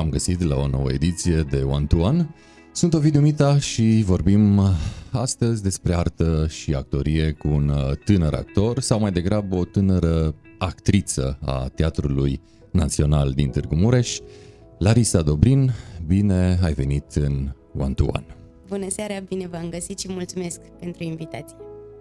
[0.00, 2.34] v-am găsit la o nouă ediție de One to One.
[2.72, 4.60] Sunt Ovidiu Mita și vorbim
[5.10, 7.72] astăzi despre artă și actorie cu un
[8.04, 12.40] tânăr actor sau mai degrabă o tânără actriță a Teatrului
[12.70, 14.18] Național din Târgu Mureș.
[14.78, 15.70] Larisa Dobrin,
[16.06, 18.26] bine ai venit în One to One.
[18.68, 21.56] Bună seara, bine v-am găsit și mulțumesc pentru invitație.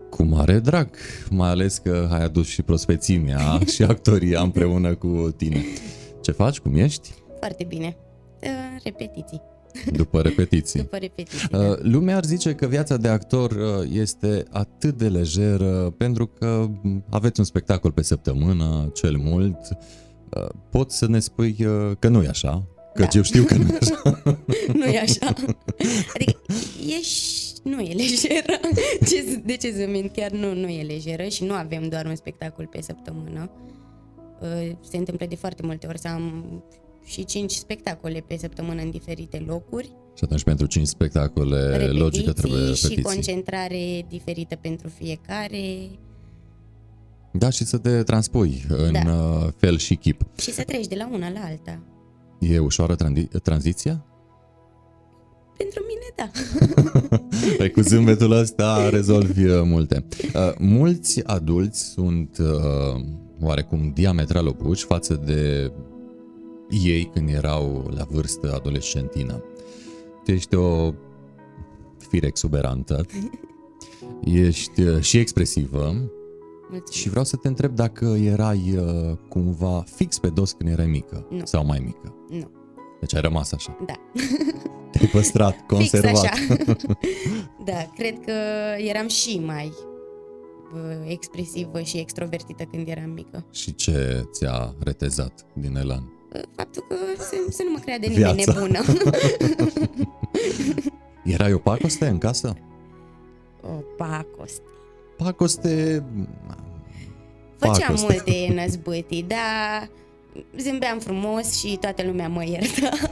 [0.09, 0.89] Cu mare drag,
[1.29, 5.63] mai ales că ai adus și prospețimea și actoria împreună cu tine.
[6.21, 6.59] Ce faci?
[6.59, 7.09] Cum ești?
[7.39, 7.97] Foarte bine.
[8.43, 9.41] Uh, repetiții.
[9.91, 10.79] După repetiții.
[10.89, 11.75] După repetiții, da.
[11.81, 16.69] Lumea ar zice că viața de actor uh, este atât de lejeră pentru că
[17.09, 19.57] aveți un spectacol pe săptămână, cel mult.
[20.37, 21.53] Uh, Poți să ne spui
[21.99, 22.67] că nu e așa?
[22.93, 23.07] Că da.
[23.13, 24.21] eu știu că nu e așa.
[24.79, 25.33] nu e așa.
[26.13, 26.41] Adică
[26.99, 28.59] ești nu e lejeră.
[29.07, 30.11] Ce, de ce să mint?
[30.11, 33.49] Chiar nu, nu e lejeră și nu avem doar un spectacol pe săptămână.
[34.81, 36.63] Se întâmplă de foarte multe ori să am
[37.09, 39.85] și cinci spectacole pe săptămână în diferite locuri.
[40.15, 42.95] Și atunci pentru cinci spectacole repetiții logică trebuie repetiții.
[42.95, 45.89] și concentrare diferită pentru fiecare.
[47.31, 49.49] Da, și să te transpui în da.
[49.57, 50.21] fel și chip.
[50.37, 51.79] Și să treci de la una la alta.
[52.39, 54.05] E ușoară tranzi- tranziția?
[55.57, 56.31] Pentru mine, da.
[57.57, 60.05] păi cu zâmbetul ăsta rezolvi uh, multe.
[60.35, 63.01] Uh, mulți adulți sunt uh,
[63.41, 65.71] oarecum diametral opuși față de
[66.69, 69.43] ei când erau la vârstă adolescentină.
[70.23, 70.93] Tu ești o
[71.97, 73.05] fire exuberantă,
[74.23, 75.93] ești uh, și expresivă
[76.69, 76.91] Mulțumesc.
[76.91, 81.25] și vreau să te întreb dacă erai uh, cumva fix pe dos când erai mică
[81.29, 81.45] Nu.
[81.45, 82.15] sau mai mică.
[82.29, 82.51] Nu,
[82.99, 83.77] Deci ai rămas așa.
[83.85, 83.93] da.
[84.91, 86.35] Te-ai păstrat, conservat.
[86.35, 86.75] Fix așa.
[87.65, 88.31] da, cred că
[88.77, 89.73] eram și mai
[90.73, 93.45] uh, expresivă și extrovertită când eram mică.
[93.51, 96.13] Și ce ți-a retezat din elan?
[96.33, 98.53] Uh, Faptul că să, să nu mă creadă nimeni Viața.
[98.53, 98.79] nebună.
[101.33, 102.53] Erai o pacoste în casă?
[103.61, 103.67] o
[103.97, 104.61] pacoste.
[105.17, 106.03] Pacoste...
[107.57, 108.05] Făceam pacoste.
[108.13, 109.89] multe năzbâtii, dar
[110.57, 112.89] zâmbeam frumos și toată lumea mă iertă.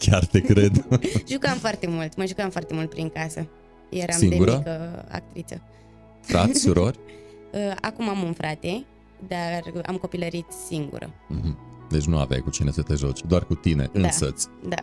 [0.00, 0.86] Chiar te cred.
[1.30, 3.46] jucam foarte mult, mă jucam foarte mult prin casă.
[3.88, 4.50] Eram Singură?
[4.50, 5.62] de mică actriță.
[6.20, 6.98] Frați, surori?
[7.52, 8.84] Uh, Acum am un frate,
[9.28, 11.10] dar am copilărit singură.
[11.28, 11.58] Mhm.
[11.90, 14.00] Deci nu aveai cu cine să te joci, doar cu tine, Da.
[14.00, 14.48] însăți.
[14.68, 14.76] Da,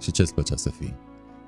[0.00, 0.94] Și ce-ți plăcea să fii?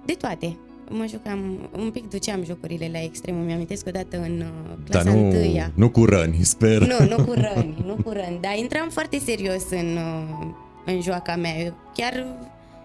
[0.05, 0.57] de toate.
[0.91, 3.41] Mă jucam, un pic duceam jocurile la extrem.
[3.41, 5.73] Îmi amintesc odată în uh, Dar clasa nu, întâia.
[5.75, 6.87] nu cu răni, sper.
[6.87, 10.47] Nu, nu cu răni, nu cu răni, dar intram foarte serios în, uh,
[10.87, 11.59] în joaca mea.
[11.59, 12.27] Eu chiar,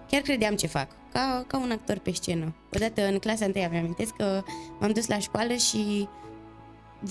[0.09, 2.53] chiar credeam ce fac, ca, ca un actor pe scenă.
[2.75, 4.41] Odată în clasa întâia mi amintesc că
[4.79, 6.07] m-am dus la școală și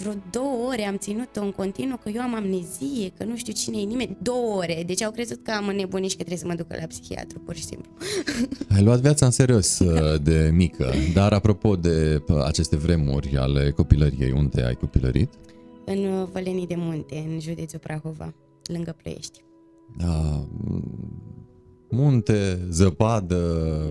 [0.00, 3.80] vreo două ore am ținut-o în continuu că eu am amnezie, că nu știu cine
[3.80, 4.16] e nimeni.
[4.22, 6.86] Două ore, deci au crezut că am înnebunit și că trebuie să mă ducă la
[6.86, 7.90] psihiatru, pur și simplu.
[8.74, 13.70] Ai luat viața în serios uh, de mică, dar apropo de uh, aceste vremuri ale
[13.70, 15.32] copilăriei, unde ai copilărit?
[15.84, 19.40] În uh, Vălenii de Munte, în județul Prahova, lângă Ploiești.
[19.96, 20.46] Da,
[21.92, 23.36] munte, zăpadă,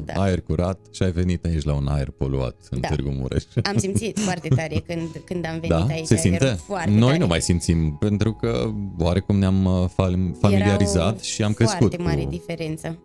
[0.05, 0.21] Da.
[0.21, 2.87] aer curat și ai venit aici la un aer poluat în Da.
[2.87, 3.43] Târgu Mureș.
[3.63, 5.85] Am simțit foarte tare când, când am venit Da?
[5.89, 6.05] aici.
[6.05, 6.43] Se simte?
[6.45, 7.17] Era Foarte Noi tare.
[7.17, 11.77] nu mai simțim, pentru că oarecum ne-am uh, fam- familiarizat Era o și am crescut
[11.79, 12.29] Foarte mare cu...
[12.29, 12.99] diferență.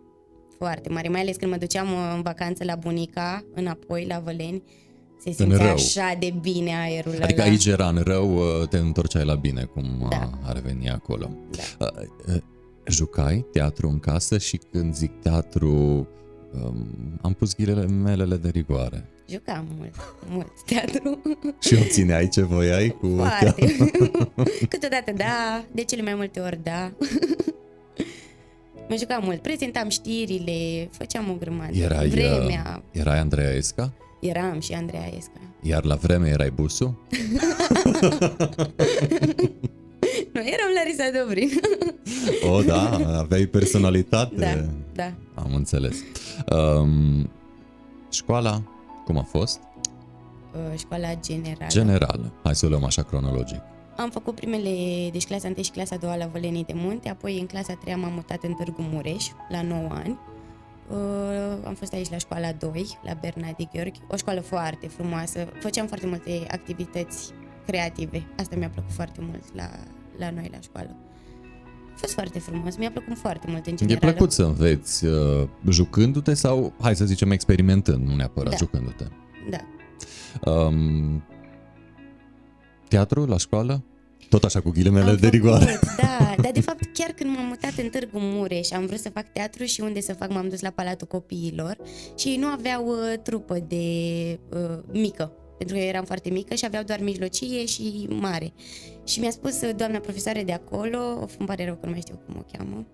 [0.57, 4.63] Foarte mare, mai ales când mă duceam uh, în vacanță la bunica, înapoi la Văleni,
[5.23, 5.73] se simțea rău.
[5.73, 7.49] așa de bine aerul Adică ăla.
[7.51, 10.29] aici era în rău, uh, te întorceai la bine, cum uh, Da.
[10.43, 11.29] ar veni acolo.
[11.77, 11.87] Da.
[12.87, 16.07] Uh, uh, Jucai teatru în casă și când zic teatru,
[16.63, 16.87] um,
[17.21, 19.09] am pus ghilele melele de rigoare.
[19.29, 19.95] Jucam mult,
[20.29, 21.21] mult teatru.
[21.59, 23.75] Și obțineai ce voiai cu Foarte.
[24.69, 26.91] Câteodată da, de cele mai multe ori da.
[28.89, 31.77] mă jucam mult, prezentam știrile, făceam o grămadă.
[31.77, 33.93] Erai, uh, Vremea, erai Andreea Esca?
[34.19, 35.39] eram și Andreea Esca.
[35.61, 36.97] Iar la vreme erai Busu?
[40.37, 41.49] Nu, eram Larisa Dobrin.
[42.51, 42.89] O, da,
[43.19, 44.35] aveai personalitate.
[44.35, 44.55] da,
[44.93, 45.41] da.
[45.41, 45.97] Am înțeles.
[46.49, 47.29] Um,
[48.11, 48.61] școala,
[49.05, 49.59] cum a fost?
[50.53, 51.67] Uh, Școala generală.
[51.67, 52.31] General.
[52.43, 53.61] Hai să o luăm așa cronologic.
[53.97, 54.69] Am făcut primele,
[55.11, 58.13] deci clasa 1 și clasa 2 la Vălenii de Munte, apoi în clasa 3 m-am
[58.13, 60.19] mutat în Târgu Mureș, la 9 ani.
[60.89, 60.97] Uh,
[61.65, 65.47] am fost aici la școala 2, la Bernardi Gheorghe, o școală foarte frumoasă.
[65.59, 67.31] Făceam foarte multe activități
[67.65, 68.27] creative.
[68.37, 69.69] Asta mi-a plăcut foarte mult la,
[70.19, 70.95] la noi la școală.
[71.93, 73.99] A fost foarte frumos, mi-a plăcut foarte mult în E general.
[73.99, 78.57] plăcut să înveți uh, jucându-te sau, hai să zicem, experimentând, nu neapărat Da.
[78.57, 79.05] jucându-te.
[79.49, 79.57] Da.
[80.51, 81.23] Um,
[82.87, 83.83] teatru la școală?
[84.29, 85.65] Tot așa cu ghilimele Am de rigoare.
[85.65, 89.09] Făcut, da, dar de fapt chiar când m-am mutat în Târgu Mureș am vrut să
[89.09, 91.77] fac teatru și unde să fac m-am dus la Palatul Copiilor
[92.17, 93.83] și ei nu aveau uh, trupă de
[94.53, 98.53] uh, mică pentru că eu eram foarte mică și aveau doar mijlocie și mare.
[99.05, 102.19] Și mi-a spus uh, doamna profesoară de acolo, îmi pare rău că nu mai știu
[102.25, 102.85] cum o cheamă,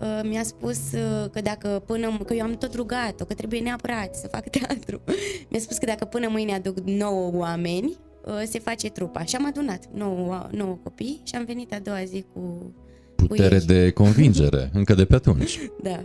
[0.00, 4.14] uh, mi-a spus uh, că dacă până, că eu am tot rugat-o, că trebuie neapărat
[4.14, 5.00] să fac teatru.
[5.48, 7.96] mi-a spus că dacă până mâine aduc 9 oameni,
[8.26, 9.24] uh, se face trupa.
[9.24, 12.72] Și am adunat 9, 9 copii și am venit a doua zi cu
[13.16, 13.60] Putere ei.
[13.60, 15.58] de convingere, încă de pe atunci.
[15.82, 16.04] Da.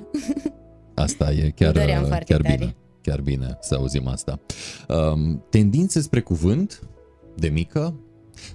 [0.94, 2.75] Asta e chiar, Îmi doream foarte chiar tare.
[3.04, 3.16] Bine.
[3.16, 4.40] Chiar bine să auzim asta.
[4.88, 6.88] Um, tendințe spre cuvânt
[7.36, 8.00] de mică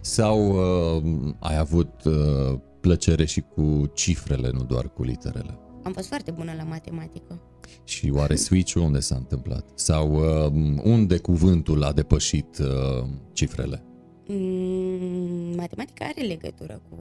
[0.01, 1.03] sau uh,
[1.39, 5.59] ai avut uh, plăcere și cu cifrele, nu doar cu literele?
[5.83, 7.41] Am fost foarte bună la matematică.
[7.85, 9.65] Și oare switch-ul unde s-a întâmplat?
[9.75, 10.53] Sau uh,
[10.85, 13.83] unde cuvântul a depășit uh, cifrele?
[14.29, 16.97] Mm, matematica are legătură cu,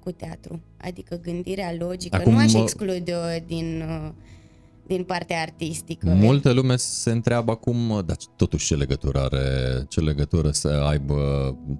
[0.00, 2.16] cu teatru, adică gândirea logică.
[2.16, 4.10] Acum, nu aș mă- exclude-o din, uh,
[4.86, 6.08] din partea artistică.
[6.08, 11.18] Multă lume se întreabă acum, uh, dar totuși ce legătură are, ce legătură să aibă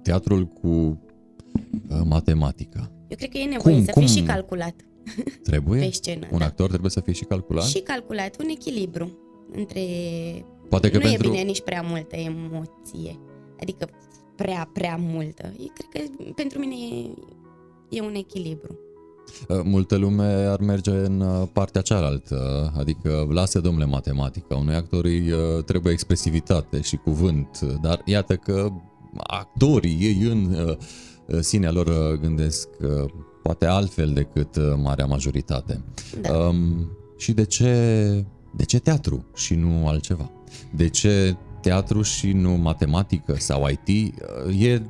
[0.03, 2.91] teatrul cu uh, matematica?
[3.07, 4.05] Eu cred că e nevoie Cum- să cum?
[4.05, 4.75] fii și calculat
[5.49, 5.79] Trebuie?
[5.79, 6.27] pe scenă.
[6.31, 6.45] Un da.
[6.45, 7.63] actor trebuie să fie și calculat?
[7.63, 9.17] Și calculat, un echilibru
[9.51, 9.81] între...
[10.69, 11.27] Poate că nu pentru...
[11.27, 13.19] e bine nici prea multă emoție,
[13.61, 13.89] adică
[14.35, 15.53] prea, prea multă.
[15.59, 17.13] Eu cred că pentru mine e,
[17.89, 18.79] e un echilibru.
[19.47, 25.05] Uh, Multă lume ar merge în uh, partea cealaltă, adică lasă domnule matematica, unui actor
[25.05, 28.71] îi uh, trebuie expresivitate și cuvânt, dar iată că
[29.17, 30.75] actorii ei în uh,
[31.25, 33.11] uh, sinea lor uh, gândesc uh,
[33.43, 35.83] poate altfel decât uh, marea majoritate.
[36.21, 36.37] Da.
[36.37, 38.25] Um, și de ce,
[38.55, 40.31] de ce teatru și nu altceva?
[40.71, 44.13] De ce teatru și nu matematică sau IT?
[44.47, 44.81] Uh, E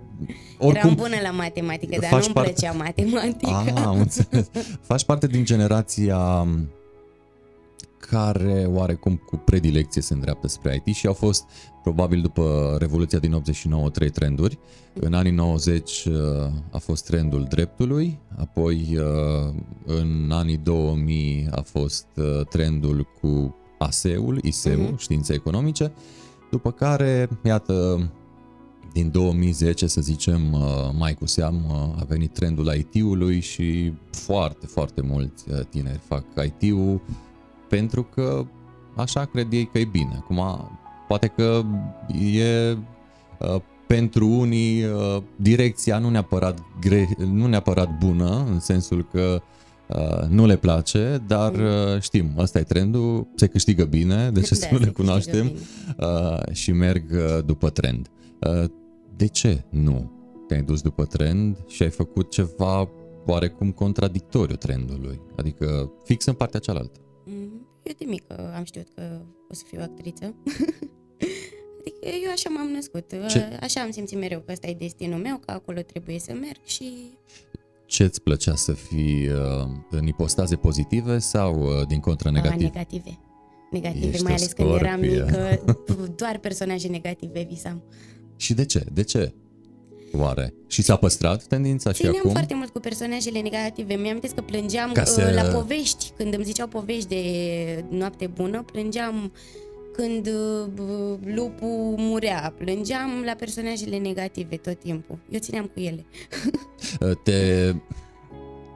[0.57, 3.63] oricum Eram bună la matematică, dar faci nu-mi parte- plăcea matematica.
[3.75, 4.49] Ah, am înțeles.
[4.81, 6.47] Faci parte din generația
[7.99, 11.43] care oarecum cu predilecție se îndreaptă spre IT și au fost
[11.83, 14.59] probabil după Revoluția din 89 trei trenduri.
[14.93, 16.13] În anii 90 uh,
[16.71, 19.53] a fost trendul dreptului, apoi uh,
[19.85, 24.97] în anii 2000 a fost uh, trendul cu ASE-ul, ISE-ul, Mhm.
[24.97, 25.91] științe economice,
[26.51, 28.07] după care, iată,
[28.95, 30.61] din 2010, să zicem, uh,
[30.97, 37.01] mai cu seamă, a venit trendul IT-ului și foarte, foarte mulți uh, tineri fac IT-ul
[37.69, 38.45] pentru că
[38.95, 40.15] așa cred ei că e bine.
[40.15, 40.69] Acum,
[41.07, 41.61] poate că
[42.33, 42.77] e
[43.39, 49.41] uh, pentru unii uh, direcția nu neapărat, gre- nu neapărat bună, în sensul că
[49.87, 54.49] uh, nu le place, dar uh, știm, ăsta e trendul, se câștigă bine, de ce
[54.49, 55.59] Da, să nu se le câștigă cunoaștem bine.
[55.97, 58.09] uh, și merg uh, după trend.
[59.15, 60.11] Uh, de ce nu
[60.47, 62.89] te-ai dus după trend și ai făcut ceva
[63.25, 65.21] oarecum contradictoriu trendului?
[65.35, 66.99] Adică fix în partea cealaltă.
[67.25, 69.01] Mm, Eu de mică am știut că
[69.49, 70.25] o să fiu actriță.
[71.79, 73.13] adică eu așa m-am născut.
[73.29, 76.59] Ce- Așa am simțit mereu că ăsta e destinul meu, că acolo trebuie să merg
[76.63, 76.93] și
[77.85, 82.61] Ce îți plăcea să fii uh, în ipostaze pozitive sau uh, din contră a, negativ?
[82.61, 83.19] negative.
[83.71, 85.23] Negative, Ești mai o ales când eram scorpie.
[85.23, 85.75] mică,
[86.21, 87.83] doar personaje negative visam.
[88.37, 88.85] Și de ce?
[88.93, 89.33] De ce?
[90.17, 90.53] Oare?
[90.67, 92.31] Și s-a păstrat tendința și Țineam acum?
[92.31, 93.93] foarte mult cu personajele negative.
[93.95, 95.31] Mi-am că plângeam Ca Ca să- să...
[95.33, 99.31] la povești, când îmi ziceau povești de noapte bună, plângeam
[99.93, 105.17] când uh, lupul murea, plângeam la personajele negative tot timpul.
[105.29, 106.05] Eu țineam cu ele.
[107.01, 107.33] Uh, Te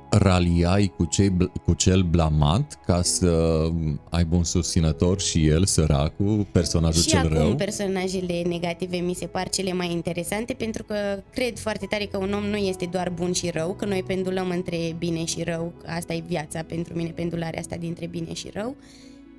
[0.10, 3.64] raliai cu, cei, bl- cu cel blamat ca să
[4.10, 7.56] aibă un susținător și el, săracul, personajul și cel acum rău?
[7.56, 10.96] personajele negative mi se par cele mai interesante pentru că
[11.32, 14.50] cred foarte tare că un om nu este doar bun și rău, că noi pendulăm
[14.50, 18.50] între bine și rău, că asta e viața pentru mine, pendularea asta dintre bine și
[18.54, 18.76] rău.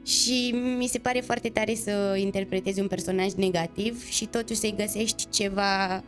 [0.04, 5.26] Și mi se pare foarte tare să interpretezi un personaj negativ și totuși să-i găsești
[5.30, 6.02] ceva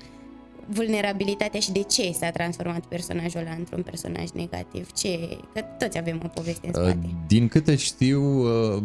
[0.66, 4.92] vulnerabilitatea și de ce s-a transformat personajul ăla într-un personaj negativ.
[4.92, 5.38] Ce?
[5.52, 7.14] Că toți avem o poveste în Uh, spate.
[7.26, 8.83] Din câte știu, uh,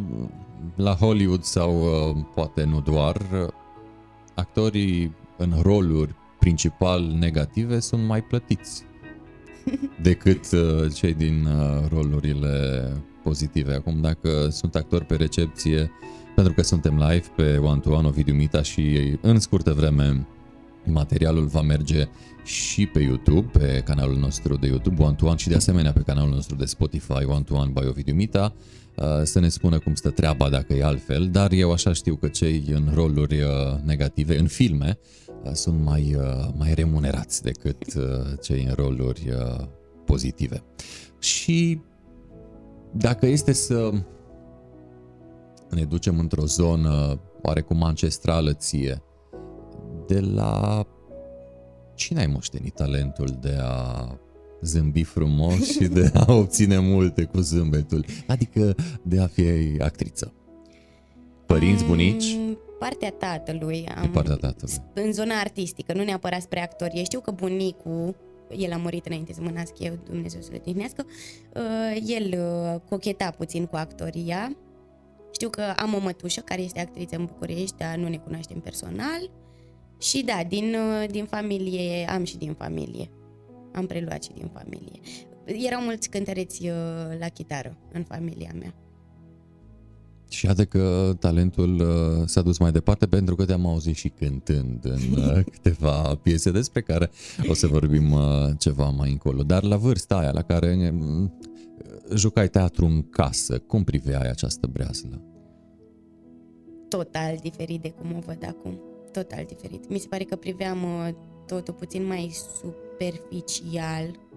[0.75, 3.48] la Hollywood sau uh, poate nu doar, uh,
[4.36, 8.84] actorii în roluri principal negative sunt mai plătiți
[10.01, 12.91] decât uh, cei din uh, rolurile
[13.24, 13.74] pozitive.
[13.74, 15.91] Acum, dacă sunt actori pe recepție,
[16.36, 20.27] pentru că suntem live pe One to One Ovidiu Mita și în scurtă vreme
[20.91, 22.08] Materialul va merge
[22.44, 26.01] și pe YouTube, pe canalul nostru de YouTube One to One și de asemenea pe
[26.01, 28.53] canalul nostru de Spotify One to One by Ovidiu Mita
[28.96, 32.27] uh, să ne spună cum stă treaba dacă e altfel, dar eu așa știu că
[32.27, 33.50] cei în roluri uh,
[33.84, 34.98] negative, în filme,
[35.44, 36.17] uh, sunt mai,
[36.58, 37.84] mai remunerați decât
[38.41, 39.29] cei în roluri
[40.06, 40.63] pozitive.
[41.20, 41.79] Și
[42.91, 43.91] dacă este să
[45.70, 49.01] ne ducem într-o zonă oarecum ancestrală ție,
[50.08, 50.86] de la
[51.96, 54.20] cine ai moștenit talentul de a
[54.62, 58.06] zâmbi frumos și de a obține multe cu zâmbetul?
[58.28, 59.44] Adică de a fi
[59.80, 60.34] actriță.
[61.46, 62.38] Părinți, mm, bunici?
[62.80, 63.88] Partea tatălui.
[63.96, 64.76] Am, de partea tatălui.
[64.94, 67.04] În zona artistică, nu neapărat spre actorie.
[67.04, 68.16] Știu că bunicul
[68.58, 71.06] el a murit înainte să mă nasc eu, Dumnezeu să le tihnească,
[71.56, 74.56] uh, el uh, cocheta puțin cu actoria.
[75.32, 79.30] Știu că am o mătușă care este actriță în București, dar nu ne cunoaștem personal.
[79.98, 83.10] Și da, din, uh, din familie, am și din familie.
[83.74, 85.00] Am preluat și din familie.
[85.46, 86.70] Erau mulți cântăreți
[87.20, 88.75] la chitară în familia mea.
[90.30, 94.86] Și iată că talentul uh, s-a dus mai departe pentru că te-am auzit și cântând
[94.86, 97.10] în uh, câteva piese despre care
[97.50, 98.22] o să vorbim uh,
[98.58, 99.44] ceva mai încolo.
[99.44, 100.94] Dar la vârsta aia la care
[102.16, 105.22] jucai teatru în casă, cum priveai această breaslă?
[106.88, 108.80] Total diferit de cum o văd acum.
[109.12, 109.90] Total diferit.
[109.90, 110.78] Mi se pare că priveam
[111.46, 114.28] totul puțin mai superficial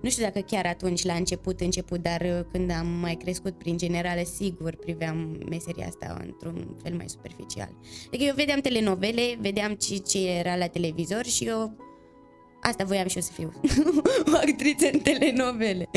[0.00, 3.76] nu știu dacă chiar atunci, la început, început, dar uh, când am mai crescut prin
[3.76, 7.70] generale, sigur priveam meseria asta într-un fel mai superficial.
[8.06, 11.76] Adică eu vedeam telenovele, vedeam ce, ce era la televizor și eu
[12.62, 13.52] asta voiam și eu să fiu
[14.32, 15.88] o actriță în telenovele.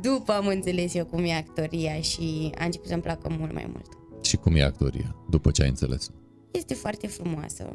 [0.00, 3.86] După am înțeles eu cum e actoria și a început să-mi placă mult mai mult.
[4.24, 6.10] Și cum e actoria, după ce ai înțeles
[6.58, 7.72] Este foarte frumoasă.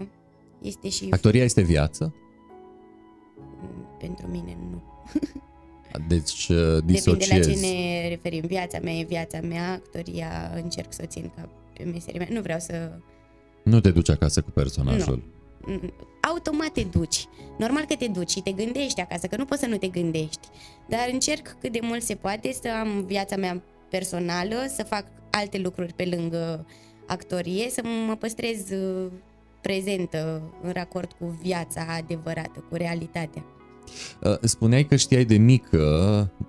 [0.62, 1.07] Este și...
[1.09, 2.15] Actoria este viață?
[4.00, 4.83] Pentru mine nu.
[6.07, 6.51] Deci
[6.86, 7.29] disociezi.
[7.29, 8.43] Depinde la ce ne referim.
[8.45, 12.36] Viața mea e viața mea, actoria încerc să o țin ca pe meseria mea.
[12.36, 12.91] Nu vreau să...
[13.63, 15.24] Nu te duci acasă cu personajul.
[15.65, 15.79] Nu.
[16.21, 17.25] Automat te duci.
[17.57, 20.48] Normal că te duci și te gândești acasă, că nu poți să nu te gândești.
[20.88, 25.57] Dar încerc cât de mult se poate să am viața mea personală, să fac alte
[25.57, 26.65] lucruri pe lângă
[27.10, 29.12] actorie, să mă păstrez uh,
[29.62, 33.44] prezentă în racord cu viața adevărată, cu realitatea.
[34.22, 35.78] Uh, spuneai că știai de mică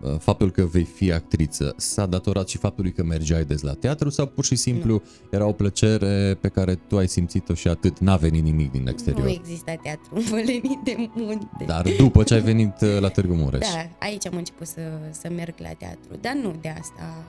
[0.01, 1.75] uh, faptul că vei fi actriță.
[1.77, 5.03] S-a datorat și faptului că mergeai des la teatru sau pur și simplu nu.
[5.31, 7.99] era o plăcere pe care tu ai simțit-o și atât?
[7.99, 9.25] N-a venit nimic din exterior.
[9.25, 11.65] Nu exista teatru venit de munte.
[11.67, 13.69] Dar după ce ai venit uh, la Târgu Mureș.
[13.69, 17.25] Da, aici am început să, să merg la teatru, dar nu de asta.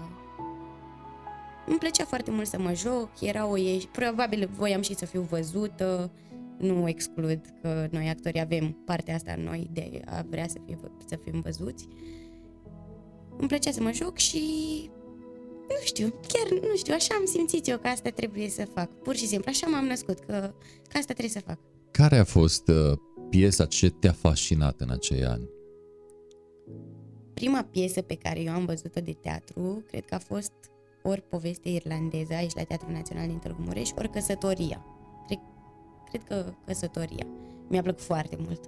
[1.72, 3.88] Îmi plăcea foarte mult să mă joc, era o ieși...
[3.88, 6.12] Probabil voiam și să fiu văzută,
[6.58, 11.20] nu exclud că noi actori avem partea asta noi de a vrea să, fie, să
[11.24, 11.88] fim văzuți.
[13.38, 14.42] Îmi plăcea să mă joc și
[15.68, 18.90] nu știu, chiar nu știu, așa am simțit eu că asta trebuie să fac.
[18.90, 20.54] Pur și simplu, așa m-am născut, că,
[20.88, 21.60] că asta trebuie să fac.
[21.92, 22.98] Care a fost uh,
[23.30, 25.50] piesa ce te-a fascinat în acei ani?
[27.34, 30.52] Prima piesă pe care eu am văzut-o de teatru, cred că a fost
[31.04, 34.86] ori poveste irlandeză aici la Teatrul Național din Târgu Mureș, ori căsătoria
[36.12, 37.26] cred că căsătoria.
[37.68, 38.62] Mi-a plăcut foarte mult.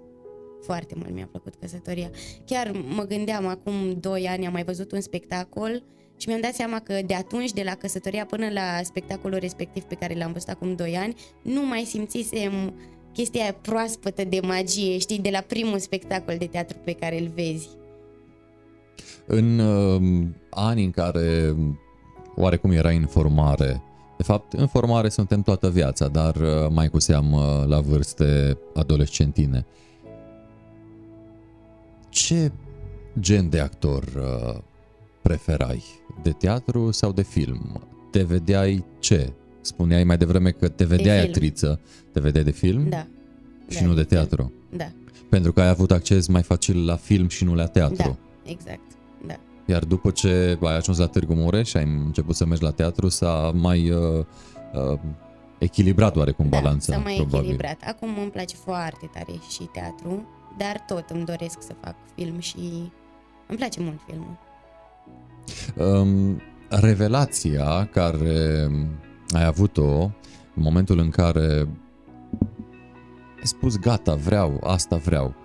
[0.61, 2.09] Foarte mult mi-a plăcut căsătoria.
[2.45, 5.83] Chiar mă gândeam, acum 2 ani am mai văzut un spectacol
[6.17, 9.95] și mi-am dat seama că de atunci, de la căsătoria până la spectacolul respectiv pe
[9.95, 12.73] care l-am văzut acum 2 ani, nu mai simțisem
[13.13, 17.27] chestia aia proaspătă de magie, știi, de la primul spectacol de teatru pe care îl
[17.35, 17.69] vezi.
[19.25, 21.55] În uh, ani în care
[22.35, 23.81] oarecum era informare,
[24.17, 29.65] de fapt, în formare suntem toată viața, dar uh, mai cu seamă la vârste adolescentine.
[32.09, 32.51] Ce
[33.19, 34.61] gen de actor uh,
[35.21, 35.83] preferai?
[36.21, 37.87] De teatru sau de film?
[38.11, 39.33] Te vedeai ce?
[39.61, 41.79] Spuneai mai devreme că te vedeai de actriță.
[42.11, 42.89] Te vedeai de film?
[42.89, 43.07] Da.
[43.67, 44.53] Și da, nu de teatru?
[44.69, 44.91] Da.
[45.29, 48.17] Pentru că ai avut acces mai facil la film și nu la teatru.
[48.43, 48.91] Da, exact.
[49.27, 49.39] Da.
[49.65, 53.09] Iar după ce ai ajuns la Târgu Mureș și ai început să mergi la teatru,
[53.09, 54.25] s-a mai uh,
[54.73, 54.99] uh,
[55.57, 56.93] echilibrat oarecum da, balanța.
[56.93, 57.39] s-a mai probabil.
[57.39, 57.77] echilibrat.
[57.85, 60.27] Acum îmi place foarte tare și teatru,
[60.57, 62.91] dar tot îmi doresc să fac film și
[63.47, 64.37] îmi place mult filmul.
[65.75, 68.67] Um, revelația care
[69.33, 70.01] ai avut-o
[70.55, 71.67] în momentul în care
[73.37, 75.35] ai spus gata, vreau, asta vreau,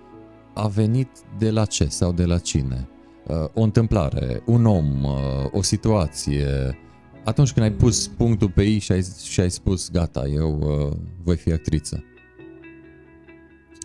[0.54, 1.08] a venit
[1.38, 2.88] de la ce sau de la cine?
[3.28, 5.12] Uh, o întâmplare, un om, uh,
[5.52, 6.78] o situație,
[7.24, 10.96] atunci când ai pus punctul pe ei și ai, și ai spus gata, eu uh,
[11.22, 12.04] voi fi actriță?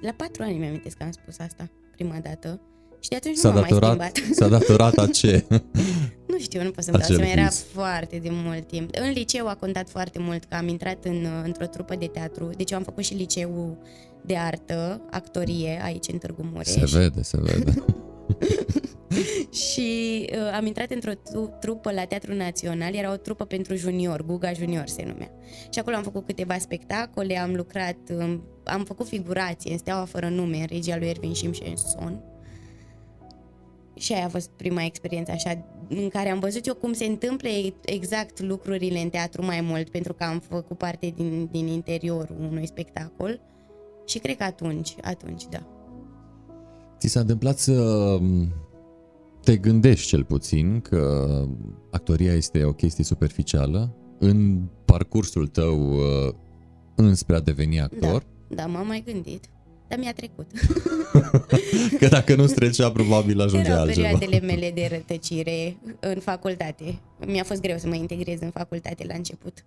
[0.03, 2.59] la patru ani mi-am amintesc că am spus asta prima dată.
[2.99, 4.35] Și de atunci S-a nu m-am mai datorat, schimbat.
[4.39, 5.45] s-a datorat a ce?
[6.31, 7.65] Nu știu, nu pot să-mi dau Acel seama, era vis.
[7.73, 8.89] foarte de mult timp.
[8.95, 12.71] În liceu a contat foarte mult că am intrat în, într-o trupă de teatru, deci
[12.71, 13.77] eu am făcut și liceu
[14.21, 16.67] de artă, actorie, aici în Târgu Mureș.
[16.67, 17.73] Se vede, se vede.
[19.67, 24.25] Și uh, am intrat într-o tu- trupă la Teatrul Național, era o trupă pentru junior,
[24.25, 25.31] Guga Junior se numea.
[25.69, 30.29] Și acolo am făcut câteva spectacole, am lucrat, um, am făcut figurație în Steaua fără
[30.29, 32.23] nume, în regia lui Ervin Simșenson.
[33.95, 37.47] Și aia a fost prima experiență așa în care am văzut eu cum se întâmplă
[37.47, 42.37] e- exact lucrurile în teatru mai mult, pentru că am făcut parte din, din interiorul
[42.39, 43.41] unui spectacol.
[44.05, 45.82] Și cred că atunci, atunci, da.
[47.03, 48.17] Ți s-a întâmplat să
[49.41, 51.27] te gândești cel puțin că
[51.91, 56.33] actoria este o chestie superficială în parcursul tău uh,
[56.95, 58.23] înspre a deveni actor?
[58.47, 59.45] Da, da m-am mai gândit.
[59.87, 60.51] Dar mi-a trecut.
[61.99, 64.07] Că dacă nu trecea, probabil ajungea Erau altceva.
[64.07, 66.99] perioadele mele de rătăcire în facultate.
[67.27, 69.65] Mi-a fost greu să mă integrez în facultate la început.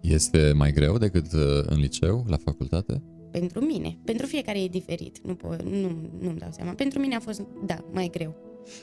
[0.00, 3.02] Este mai greu decât uh, în liceu, la facultate?
[3.38, 3.98] Pentru mine.
[4.04, 5.18] Pentru fiecare e diferit.
[5.22, 6.72] Nu po- nu, nu-mi dau seama.
[6.72, 8.34] Pentru mine a fost, da, mai greu.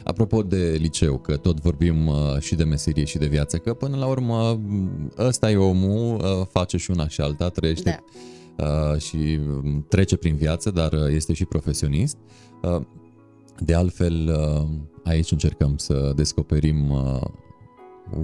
[0.03, 3.97] Apropo de liceu, că tot vorbim uh, și de meserie și de viață, că până
[3.97, 8.03] la urmă m, ăsta e omul, uh, face și una și alta, trăiește
[8.57, 12.17] uh, și um, trece prin viață, dar uh, este și profesionist.
[12.61, 12.81] Uh,
[13.59, 14.67] De altfel, uh,
[15.03, 17.21] aici încercăm să descoperim uh,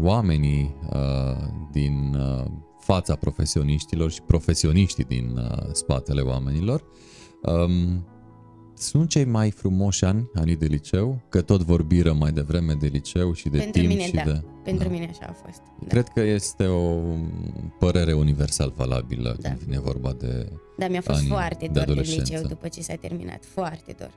[0.02, 2.46] oamenii uh, din uh,
[2.88, 6.84] fața profesioniștilor și profesioniștii din uh, spatele oamenilor.
[7.42, 8.06] Um,
[8.74, 11.22] sunt cei mai frumoși ani, anii de liceu?
[11.30, 14.24] Că tot vorbiră mai devreme de liceu și de Pentru timp mine, și da.
[14.24, 14.44] de...
[14.64, 14.94] Pentru da.
[14.94, 15.62] mine așa a fost.
[15.80, 15.88] Da.
[15.88, 17.02] Cred că este o
[17.80, 19.50] părere universal valabilă Da.
[19.50, 20.52] când vine vorba de...
[20.78, 22.34] Dar mi-a fost anii foarte de dor de, adolescență.
[22.34, 23.46] liceu după ce s-a terminat.
[23.46, 24.12] Foarte dor.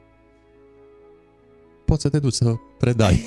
[1.90, 3.26] Poți să te duci să predai.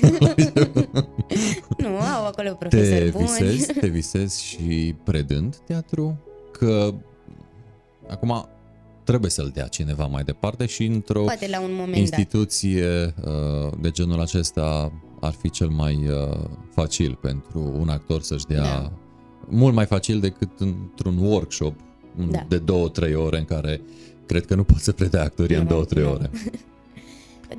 [1.78, 3.24] Nu, au acolo profesori te buni.
[3.26, 6.18] visezi, te visezi și predând teatru?
[6.52, 6.94] Că
[8.08, 8.48] acum
[9.04, 11.96] trebuie să-l dea cineva mai departe și într-o Poate la un moment dat.
[12.00, 16.38] instituție uh, de genul acesta ar fi cel mai uh,
[16.74, 18.92] facil pentru un actor să-și dea Da.
[19.48, 21.74] mult mai facil decât într-un workshop
[22.18, 22.44] un- Da.
[22.48, 23.80] de două-trei ore în care
[24.26, 26.10] cred că nu poți să predai actoria în Nu, două-trei nu.
[26.10, 26.30] ore.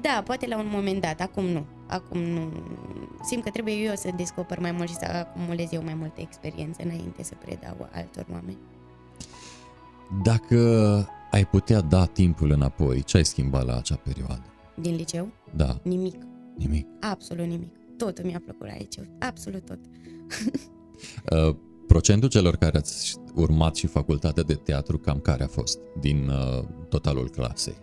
[0.01, 1.65] Da, poate la un moment dat, acum nu.
[1.88, 2.51] Acum nu.
[3.23, 6.84] Simt că trebuie eu să descoper mai mult și să acumulez eu mai multe experiențe
[6.84, 8.58] înainte să predau altor oameni.
[10.23, 10.58] Dacă
[11.31, 14.43] ai putea da timpul înapoi, ce ai schimbat la acea perioadă?
[14.75, 15.27] Din liceu?
[15.55, 16.15] Da, Nimic.
[16.58, 16.88] nimic.
[16.99, 17.73] Absolut nimic.
[17.97, 19.03] Totul mi-a plăcut la liceu.
[19.19, 19.79] Absolut tot.
[21.31, 21.55] Uh,
[21.88, 26.63] procentul celor care ați urmat și facultatea de teatru, cam care a fost din uh,
[26.89, 27.75] totalul clasei?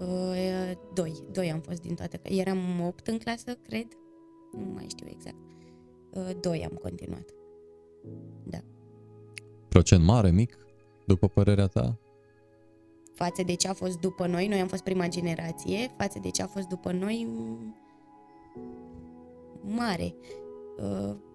[0.00, 1.12] Uh, doi.
[1.32, 2.20] Doi am fost din toate.
[2.22, 3.86] Eram opt în clasă, cred.
[4.52, 5.36] Nu mai știu exact.
[6.10, 7.34] Uh, doi am continuat.
[8.44, 8.58] Da.
[9.68, 10.58] Procent mare, mic,
[11.06, 11.98] după părerea ta?
[13.14, 16.42] Față de ce a fost după noi, noi am fost prima generație, față de ce
[16.42, 17.74] a fost după noi, m-
[19.60, 20.14] mare.
[20.76, 21.29] Uh, nu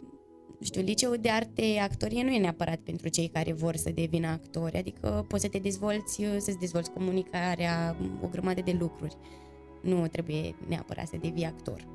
[0.62, 4.78] știu, liceul de arte actorie nu e neapărat pentru cei care vor să devină actori,
[4.78, 9.18] adică poți să te dezvolți, uh, să-ți dezvolți comunicarea, o grămadă de lucruri.
[9.82, 11.88] Nu trebuie neapărat să devii actor.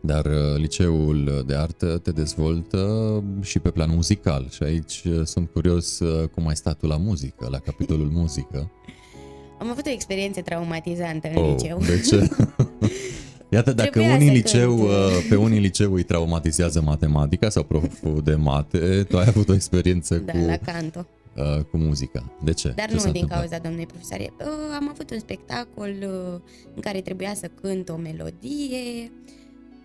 [0.00, 5.50] Dar uh, liceul de artă te dezvoltă și pe plan muzical și aici uh, sunt
[5.50, 8.70] curios uh, cum ai stat tu la muzică, la capitolul muzică.
[9.60, 11.78] Am avut o experiență traumatizantă în liceu.
[11.78, 12.28] de ce?
[13.48, 14.88] Iată, dacă Trebuia unii să liceu, cânt.
[14.88, 19.54] uh, pe unii liceu îi traumatizează matematica sau proful de mate, tu ai avut o
[19.54, 21.06] experiență da, cu, la canto.
[21.36, 22.32] uh, cu muzica.
[22.44, 22.72] De ce?
[22.76, 23.38] Dar ce nu s-a din întâmplat?
[23.38, 24.32] cauza domnului profesoare.
[24.40, 26.40] Uh, Am avut un spectacol uh,
[26.74, 29.10] în care trebuia să cânt o melodie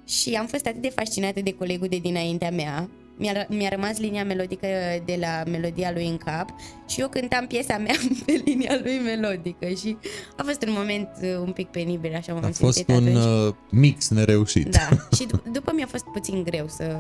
[0.06, 2.90] și am fost atât de fascinată de colegul de dinaintea mea.
[3.22, 4.68] Mi-a, mi-a rămas linia melodică
[5.06, 6.50] de la melodia lui în cap
[6.88, 9.98] și eu cântam piesa mea pe linia lui melodică și
[10.38, 13.48] a fost un moment uh, un pic penibil, așa m-am A fost simțit un atunci.
[13.48, 14.68] uh, mix nereușit.
[14.68, 16.96] Da, și dup- după mi-a fost puțin greu să,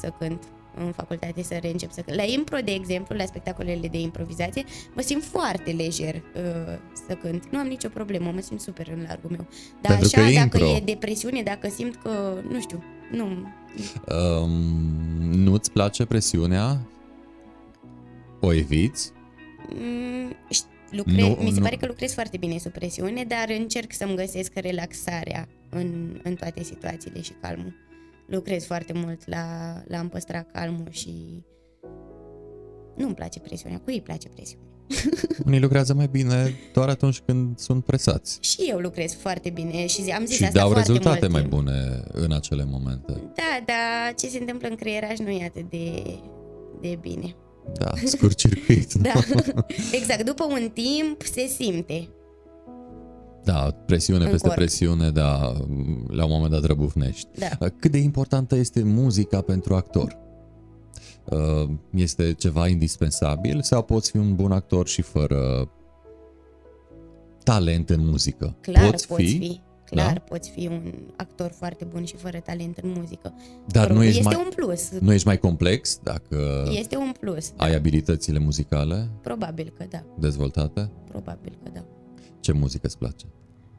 [0.00, 0.42] să cânt
[0.76, 2.16] în facultate, să reîncep să cânt.
[2.16, 6.78] La impro, de exemplu, la spectacolele de improvizație, mă simt foarte lejer uh,
[7.08, 7.44] să cânt.
[7.50, 9.46] Nu am nicio problemă, mă simt super în largul meu.
[9.80, 10.76] Dar Pentru că așa, e dacă impro.
[10.76, 13.26] e depresiune, dacă simt că, nu știu, nu...
[14.42, 14.50] Um,
[15.32, 16.80] nu-ți place presiunea?
[18.40, 19.12] O eviți?
[19.68, 21.62] Mm, ș- Lucre, Nu, mi se nu.
[21.64, 26.62] pare că lucrez foarte bine sub presiune, dar încerc să-mi găsesc relaxarea în, în toate
[26.62, 27.74] situațiile și calmul.
[28.26, 31.44] Lucrez foarte mult la, la a-mi păstra calmul și
[32.96, 33.78] nu-mi place presiunea.
[33.78, 34.68] Cui îi place presiunea?
[35.46, 38.38] Unii lucrează mai bine doar atunci când sunt presați.
[38.40, 41.32] Și eu lucrez foarte bine și zi- am zis Și asta dau foarte rezultate mult
[41.32, 41.52] mai timp.
[41.54, 43.12] bune în acele momente.
[43.12, 46.02] Da, dar ce se întâmplă în creieraș nu e atât de,
[46.80, 47.34] de bine.
[47.78, 48.92] Da, scurt circuit.
[49.02, 49.12] Da,
[49.92, 50.24] exact.
[50.24, 52.08] După un timp se simte.
[53.44, 54.58] Da, presiune În peste corp.
[54.60, 55.52] presiune, da,
[56.08, 57.28] la un moment dat răbufnești.
[57.38, 57.68] Da.
[57.78, 60.18] Cât de importantă este muzica pentru actor?
[61.24, 65.70] Uh, Este ceva indispensabil sau poți fi un bun actor și fără
[67.44, 68.56] talent în muzică?
[68.60, 69.60] Clar poți, poți fi.
[69.84, 70.20] Clar, Da?
[70.20, 73.34] poți fi un actor foarte bun și fără talent în muzică.
[73.66, 74.90] Dar nu ești, este mai, un plus.
[75.00, 77.52] nu ești mai complex dacă Este un plus.
[77.56, 80.04] ai abilitățile muzicale Probabil că da.
[80.18, 80.90] dezvoltate?
[81.08, 81.84] Probabil că da.
[82.40, 83.26] Ce muzică îți place?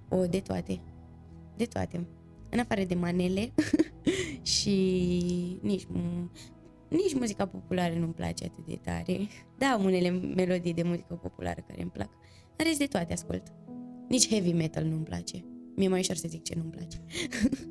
[0.10, 0.80] O, de toate.
[1.58, 2.06] De toate.
[2.50, 3.52] În afară de manele
[4.54, 4.76] și
[5.62, 6.32] nici, mu-
[6.96, 9.20] nici muzica populară nu-mi place atât de tare.
[9.58, 12.10] Da, am unele melodii de muzică populară care îmi plac.
[12.58, 13.44] În rest de toate ascult.
[14.10, 15.46] Nici heavy metal nu-mi place.
[15.76, 16.98] Mi-e mai ușor să zic ce nu-mi place.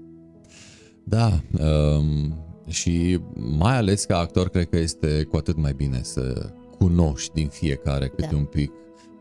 [1.05, 2.35] Da, um,
[2.67, 7.49] și mai ales ca actor cred că este cu atât mai bine să cunoști din
[7.49, 8.37] fiecare câte Da.
[8.37, 8.73] un pic,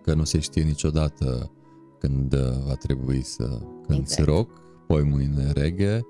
[0.04, 1.52] că nu se știe niciodată
[2.00, 4.28] când uh, va trebui să cânti Exact.
[4.30, 6.02] rock, poi mâine reggae,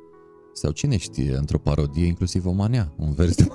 [0.59, 3.47] sau cine știe, într-o parodie inclusiv o manea, un vers de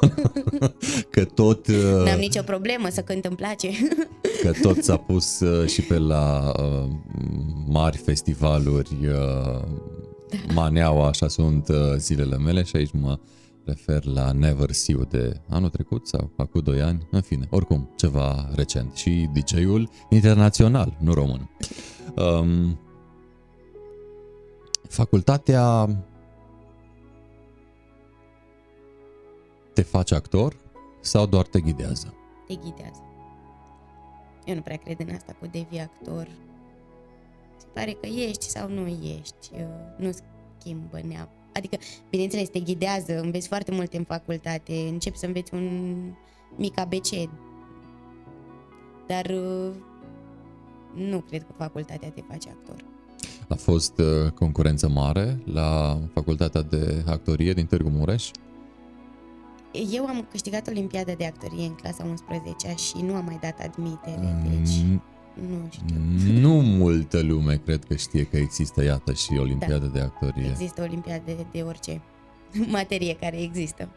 [1.10, 3.70] că tot, uh, N-am nicio problemă să cânt îmi place.
[4.42, 6.90] că tot s-a pus uh, și pe la uh,
[7.66, 9.62] mari festivaluri uh,
[10.54, 13.18] maneaua, așa sunt uh, zilele mele și aici mă
[13.64, 17.90] refer la Never See You de anul trecut sau acum 2 ani, în fine, oricum,
[17.96, 21.50] ceva recent și DJ-ul internațional, nu român.
[22.16, 22.78] Um,
[24.88, 25.88] facultatea
[29.74, 30.56] te face actor
[31.00, 32.14] sau doar te ghidează?
[32.46, 33.02] Te ghidează.
[34.44, 36.28] Eu nu prea cred în asta cu devii actor.
[37.56, 39.50] Se pare că ești sau nu ești.
[39.52, 39.60] uh,
[39.98, 40.10] Nu
[40.58, 41.42] schimbă neapărat.
[41.52, 41.76] Adică,
[42.10, 45.94] bineînțeles, te ghidează, înveți foarte multe în facultate, începi să înveți un
[46.56, 47.08] mic ABC.
[49.06, 49.70] Dar uh,
[50.94, 52.84] nu cred că facultatea te face actor.
[53.48, 58.30] A fost uh, concurență mare la facultatea de actorie din Târgu Mureș?
[59.92, 64.42] Eu am câștigat Olimpiada de actorie în clasa 11 și nu am mai dat admitere,
[64.48, 65.00] deci
[65.36, 66.40] Mm, nu știu.
[66.40, 70.48] Nu multă lume cred că știe că există, iată, și Olimpiada de actorie.
[70.50, 72.02] Există Olimpiade de orice
[72.70, 73.88] materie care există.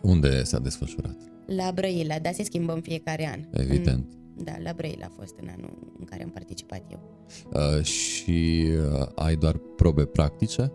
[0.00, 1.16] Unde s-a desfășurat?
[1.46, 3.60] La Brăila, dar se schimbă în fiecare an.
[3.62, 4.06] Evident.
[4.36, 7.00] În, da, la Brăila a fost în anul în care am participat eu.
[7.52, 8.66] Uh, și
[9.00, 10.72] uh, ai doar probe practice?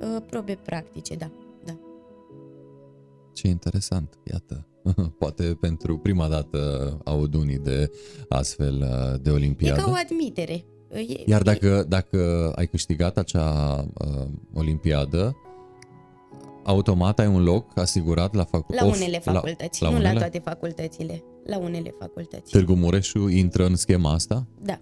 [0.00, 1.30] Uh, Probe practice, da.
[3.42, 3.48] Da.
[3.48, 4.66] Ce interesant, iată.
[5.18, 6.58] Poate pentru prima dată
[7.04, 7.90] aud unii de
[8.28, 9.80] astfel uh, de E Olimpiadă.
[9.80, 10.64] ca o admitere.
[10.88, 15.36] Uh, E, Iar dacă, dacă ai câștigat acea uh, olimpiadă,
[16.64, 20.08] automat ai un loc asigurat la, facu- La of- unele facultăți, la, nu la la
[20.08, 20.20] unele?
[20.28, 21.22] toate facultățile.
[21.46, 22.50] La unele facultăți.
[22.50, 24.80] Târgu Mureșu intră în schema asta Da.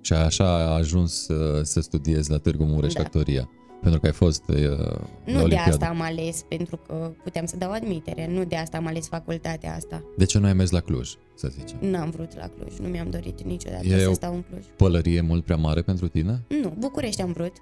[0.00, 3.00] și așa a ajuns uh, să studiezi la Târgu Mureș Da.
[3.00, 3.50] actoria.
[3.82, 5.70] Pentru că ai fost uh, la Nu de Olimpiadă.
[5.70, 8.26] asta am ales, pentru că puteam să dau admitere.
[8.30, 10.02] Nu de asta am ales facultatea asta.
[10.16, 11.78] De ce nu ai mers la Cluj, să zicem?
[11.80, 14.64] N-am vrut la Cluj, nu mi-am dorit niciodată E să o- stau în Cluj.
[14.76, 16.42] Pălărie mult prea mare pentru tine?
[16.62, 17.52] Nu, București am vrut.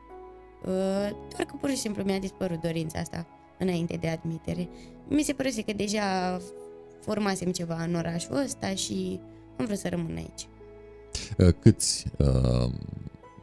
[0.64, 0.68] Uh,
[1.30, 3.26] Doar că pur și simplu mi-a dispărut dorința asta
[3.58, 4.68] înainte de admitere.
[5.08, 6.38] Mi se păruse că deja
[7.00, 9.20] formasem ceva în orașul ăsta și
[9.56, 10.48] am vrut să rămân aici.
[11.38, 12.72] Uh, Câți uh,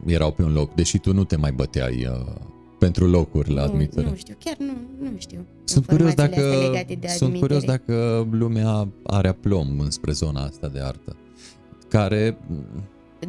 [0.06, 2.34] erau pe un loc, deși tu nu te mai băteai uh,
[2.78, 4.08] pentru locuri la nu, admitere?
[4.08, 5.46] nu știu, chiar nu, nu știu.
[5.64, 7.92] Sunt curios, informațiile dacă, astea legate de sunt curios admitere.
[7.96, 11.16] dacă lumea are aplomb înspre zona asta de artă,
[11.88, 12.38] care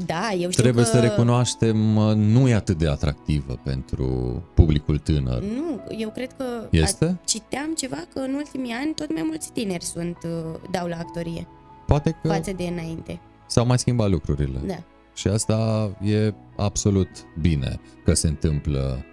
[0.06, 0.90] Da, eu știu trebuie că...
[0.90, 1.78] să recunoaștem
[2.16, 4.08] nu e atât de atractivă pentru
[4.54, 5.42] publicul tânăr.
[5.42, 7.06] Nu, eu cred că Este?
[7.06, 10.98] A, citeam ceva că în ultimii ani tot mai mulți tineri sunt uh, dau la
[10.98, 11.48] actorie
[11.88, 13.20] Poate că față de înainte.
[13.48, 14.60] s-au mai schimbat lucrurile.
[14.66, 14.84] Da.
[15.14, 17.10] Și asta e absolut
[17.40, 19.04] bine că se întâmplă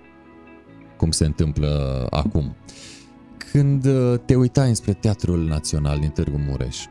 [0.96, 2.56] cum se întâmplă acum.
[3.36, 6.84] Când uh, te uitai înspre Teatrul Național din Târgu Mureș,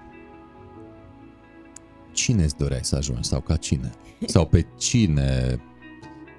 [2.11, 3.91] cine îți doreai să ajungi sau ca cine?
[4.25, 5.59] Sau pe cine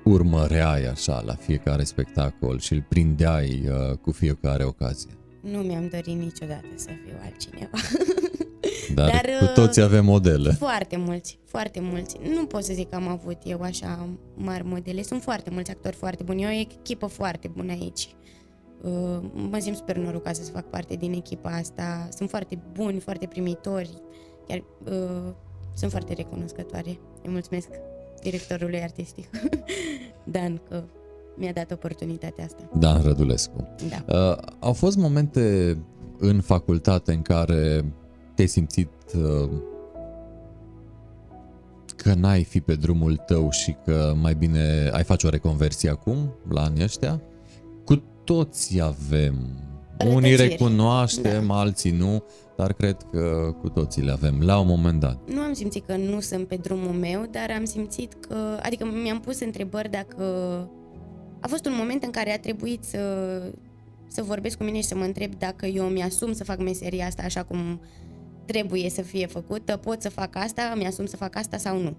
[0.05, 5.11] urmăreai așa la fiecare spectacol și îl prindeai uh, cu fiecare ocazie?
[5.41, 7.79] Nu mi-am dorit niciodată să fiu altcineva.
[8.95, 10.51] Dar, Dar, cu uh, toți avem modele.
[10.51, 12.17] Foarte mulți, foarte mulți.
[12.35, 15.03] Nu pot să zic că am avut eu așa mari modele.
[15.03, 16.43] Sunt foarte mulți actori foarte buni.
[16.43, 18.09] E o echipă foarte bună aici.
[18.83, 19.19] Uh,
[19.51, 22.09] Mă simt super norocoasă să fac parte din echipa asta.
[22.17, 23.91] Sunt foarte buni, foarte primitori.
[24.49, 25.33] Chiar uh,
[25.75, 26.99] sunt foarte recunoscătoare.
[27.23, 27.69] Îi mulțumesc
[28.23, 29.29] directorului artistic,
[30.35, 30.85] Dan, că
[31.37, 32.69] mi-a dat oportunitatea asta.
[32.79, 33.69] Dan Rădulescu.
[33.89, 34.19] Da.
[34.19, 35.77] Uh, au fost momente
[36.19, 37.93] în facultate în care
[38.37, 39.49] te-ai simțit uh,
[41.97, 46.35] că n-ai fi pe drumul tău și că mai bine ai face o reconversie acum,
[46.49, 47.23] la anii ăștia?
[47.85, 49.35] Cu toți avem.
[50.07, 50.49] Unii Rătăciri.
[50.49, 51.59] recunoaștem, Da.
[51.59, 52.25] alții nu,
[52.57, 55.19] dar cred că cu toții le avem la un moment dat.
[55.31, 59.21] Nu am simțit că nu sunt pe drumul meu, dar am simțit că, adică mi-am
[59.21, 60.25] pus întrebări dacă
[61.41, 62.99] a fost un moment în care a trebuit să,
[64.09, 67.23] să vorbesc cu mine și să mă întreb dacă eu mi-asum să fac meseria asta
[67.23, 67.81] așa cum
[68.47, 71.97] trebuie să fie făcută, pot să fac asta, mi-asum să fac asta sau nu.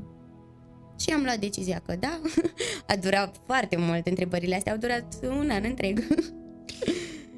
[1.00, 2.20] Și am luat decizia că da,
[2.94, 5.06] a durat foarte mult, întrebările astea au durat
[5.40, 6.04] un an întreg.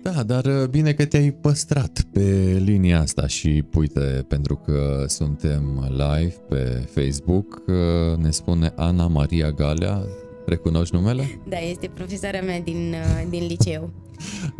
[0.02, 5.90] Da, dar uh, bine că te-ai păstrat pe linia asta și uite, pentru că suntem
[5.90, 10.06] live pe Facebook, uh, ne spune Ana Maria Galea,
[10.50, 11.42] recunoști numele?
[11.50, 13.90] Da, este profesoara mea din, uh, din liceu.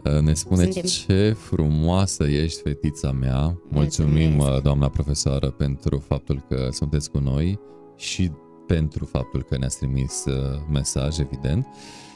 [0.06, 3.58] Uh, Ne spune Suntem- ce frumoasă ești, fetița mea.
[3.70, 4.56] Mulțumim, Mulțumesc.
[4.58, 7.60] uh, doamna profesoară, pentru faptul că sunteți cu noi
[7.98, 8.32] și
[8.68, 11.68] pentru faptul că ne-ați trimis uh, mesaj, evident.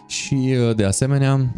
[0.07, 1.53] Și, uh, de asemenea,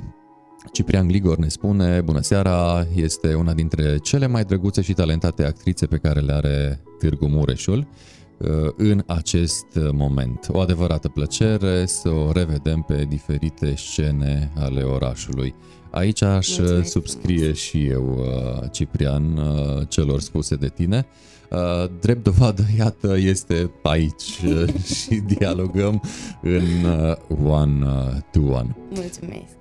[0.71, 5.85] Ciprian Gligor ne spune, bună seara, este una dintre cele mai drăguțe și talentate actrițe
[5.85, 7.85] pe care le are Târgu Mureșul uh,
[8.75, 10.47] în acest moment.
[10.51, 15.55] O adevărată plăcere să o revedem pe diferite scene ale orașului.
[15.91, 17.57] Aici aș Mulțumesc subscrie frumos.
[17.57, 21.05] și eu, uh, Ciprian, uh, celor spuse de tine.
[21.51, 26.01] Uh, Drept dovadă, iată, este aici uh, și dialogăm
[26.41, 28.75] în uh, one-to-one.
[28.89, 29.53] Mulțumesc.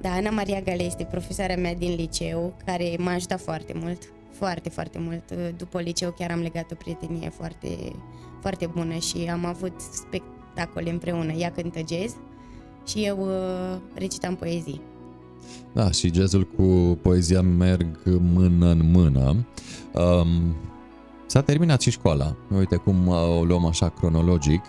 [0.00, 4.02] Da, Ana Maria Gale este profesoara mea din liceu, care m-a ajutat foarte mult,
[4.36, 5.32] foarte, foarte mult.
[5.56, 7.92] După liceu chiar am legat o prietenie foarte,
[8.40, 11.32] foarte bună și am avut spectacole împreună.
[11.32, 12.16] Ea cântă jazz
[12.86, 14.80] și eu uh, recitam poezii.
[15.72, 17.98] Da, și jazzul cu poezia merg
[18.32, 19.46] mână în mână.
[19.92, 20.56] Um,
[21.26, 22.36] s-a terminat și școala.
[22.56, 24.62] Uite cum uh, o luăm așa cronologic.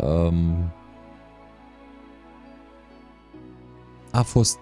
[0.00, 0.72] Um,
[4.10, 4.58] a fost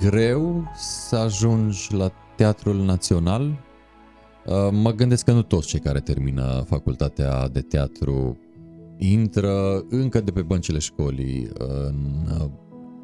[0.00, 3.64] greu să ajungi la Teatrul Național.
[4.46, 8.38] Uh, mă gândesc că nu toți cei care termină facultatea de teatru
[8.98, 12.50] intră încă de pe băncile școlii în uh,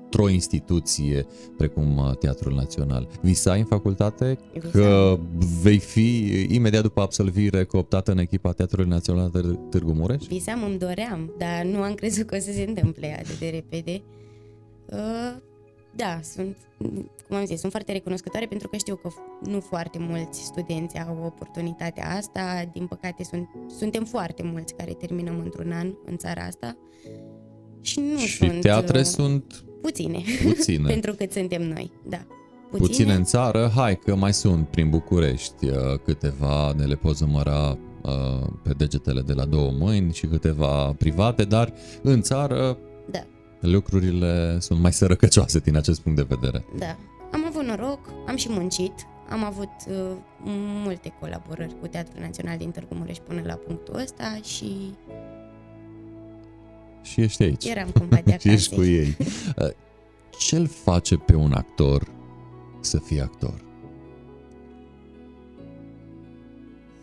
[0.04, 3.08] într-o instituție precum uh, Teatrul Național.
[3.22, 4.70] Visai în facultate Visam.
[4.70, 5.18] că
[5.62, 10.24] vei fi imediat după absolvire cooptată în echipa Teatrului Național de Târgu Mureș?
[10.26, 14.02] Visam, îmi doream, dar nu am crezut că o să se întâmple atât de repede.
[14.86, 15.54] Uh,
[15.96, 16.56] da, sunt,
[17.28, 19.08] cum am zis, sunt foarte recunoscătoare pentru că știu că
[19.50, 22.70] nu foarte mulți studenți au oportunitatea asta.
[22.72, 26.76] Din păcate, sunt, suntem foarte mulți care terminăm într-un an în țara asta.
[27.80, 30.88] Și nu și sunt teatre uh, sunt puține, puține.
[30.94, 31.92] pentru cât suntem noi.
[32.08, 32.26] Da.
[32.70, 37.78] Puține în țară, hai că mai sunt prin București uh, câteva, ne le poți număra
[38.02, 42.78] uh, pe degetele de la două mâini și câteva private, dar în țară
[43.10, 43.26] Da,
[43.60, 46.64] lucrurile sunt mai sărăcăcioase din acest punct de vedere.
[46.78, 46.96] da.
[47.32, 48.92] Am avut noroc, am și muncit,
[49.30, 50.16] am avut uh,
[50.84, 54.94] multe colaborări cu Teatrul Național din Târgu Mureș până la punctul ăsta și
[57.02, 57.64] Și ești aici.
[57.64, 58.48] eram cumva de și acasă.
[58.48, 59.16] ești cu ei.
[59.56, 59.68] Uh,
[60.38, 62.08] Ce-l face pe un actor
[62.80, 63.64] să fie actor?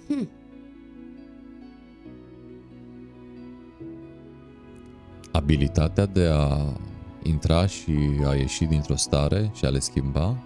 [0.07, 0.29] Hmm.
[5.33, 6.57] Abilitatea de a
[7.23, 7.91] intra și
[8.25, 10.37] a ieși dintr-o stare și a le schimba?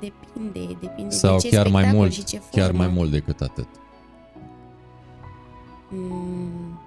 [0.00, 2.82] Depinde, depinde Sau de ce chiar mai spectacol mult, și ce chiar formă.
[2.82, 3.68] mai mult decât atât?
[5.88, 6.80] Mm.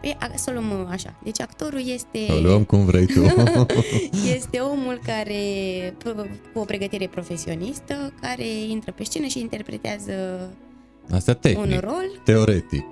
[0.00, 1.14] Păi, a- să o luăm uh, așa.
[1.22, 3.20] Deci actorul este, O luăm cum vrei tu.
[4.36, 5.34] este omul care,
[5.90, 10.12] p- cu o pregătire profesionistă, care intră pe scenă și interpretează
[11.12, 12.84] Asta tehnic, un rol, teoretic.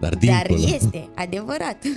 [0.00, 1.76] Dar dincolo, dar este adevărat.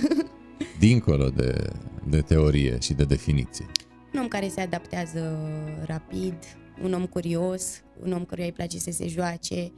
[0.82, 1.70] dincolo de,
[2.08, 3.66] de teorie și de definiție.
[4.14, 5.38] Un om care se adaptează
[5.84, 6.34] rapid,
[6.82, 9.72] un om curios, un om căruia îi place să se joace,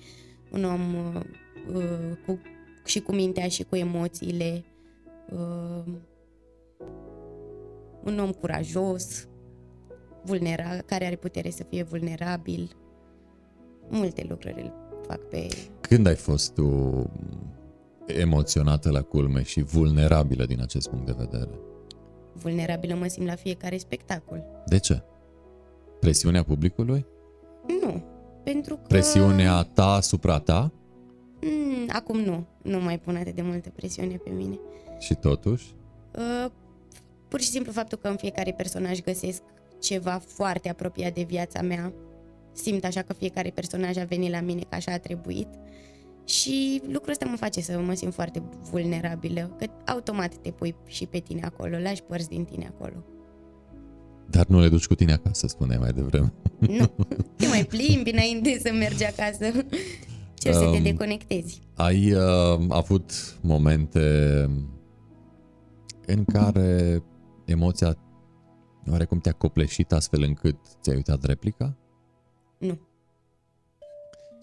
[0.50, 1.20] un om uh,
[1.74, 2.40] uh, cu,
[2.84, 4.64] și cu mintea și cu emoțiile,
[5.30, 5.92] uh,
[8.04, 9.28] un om curajos,
[10.22, 12.70] vulnera, care are putere să fie vulnerabil.
[13.88, 14.72] Multe lucruri îl
[15.06, 15.46] fac pe...
[15.80, 16.66] Când ai fost tu
[18.06, 21.50] emoționată la culme și vulnerabilă din acest punct de vedere?
[22.32, 24.44] Vulnerabilă mă simt la fiecare spectacol.
[24.66, 25.02] De ce?
[26.00, 27.06] Presiunea publicului?
[27.82, 28.02] Nu,
[28.44, 28.82] pentru că...
[28.88, 30.72] Presiunea ta asupra ta?
[31.40, 32.46] Mm, acum nu.
[32.62, 34.58] Nu mai pun atât de multă presiune pe mine.
[34.98, 35.74] Și totuși?
[36.18, 36.50] Uh,
[37.28, 39.42] pur și simplu faptul că în fiecare personaj găsesc
[39.80, 41.92] ceva foarte apropiat de viața mea.
[42.52, 45.48] Simt așa că fiecare personaj a venit la mine ca așa a trebuit.
[46.24, 51.06] Și lucrul ăsta mă face să mă simt foarte vulnerabilă, că automat te pui și
[51.06, 53.04] pe tine acolo, lași părți din tine acolo.
[54.30, 56.32] Dar nu le duci cu tine acasă, spuneai mai devreme.
[56.58, 56.86] Nu,
[57.36, 59.44] te mai plimbi înainte să mergi acasă.
[60.34, 61.60] Ce um, să te um, deconectezi.
[61.74, 64.00] Ai uh, avut momente
[66.06, 67.02] în care
[67.44, 67.98] emoția
[68.90, 71.76] oarecum te-a copleșit astfel încât ți-ai uitat replica?
[72.58, 72.78] Nu.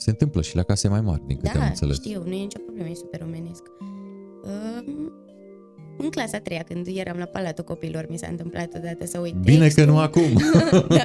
[0.02, 1.96] Se întâmplă și la case mai mari, din câte da, am înțeles.
[1.96, 3.64] știu, nu e nicio problemă, e super omenesc.
[4.44, 5.10] Uh,
[5.98, 9.34] în clasa a treia, când eram la Palatul Copilor, mi s-a întâmplat odată să uit
[9.34, 9.86] Bine textul.
[9.86, 10.24] că nu acum!
[10.98, 11.04] da,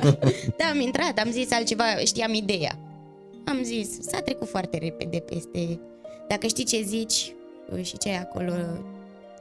[0.56, 2.78] da, am intrat, am zis altceva, știam ideea.
[3.44, 5.80] Am zis, s-a trecut foarte repede peste...
[6.28, 7.34] Dacă știi ce zici
[7.72, 8.52] uh, și ce e acolo,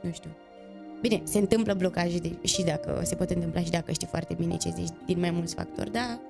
[0.02, 0.30] nu știu.
[1.00, 4.56] Bine, se întâmplă blocaje de, și dacă se pot întâmpla și dacă știi foarte bine
[4.56, 6.20] ce zici din mai mulți factori, dar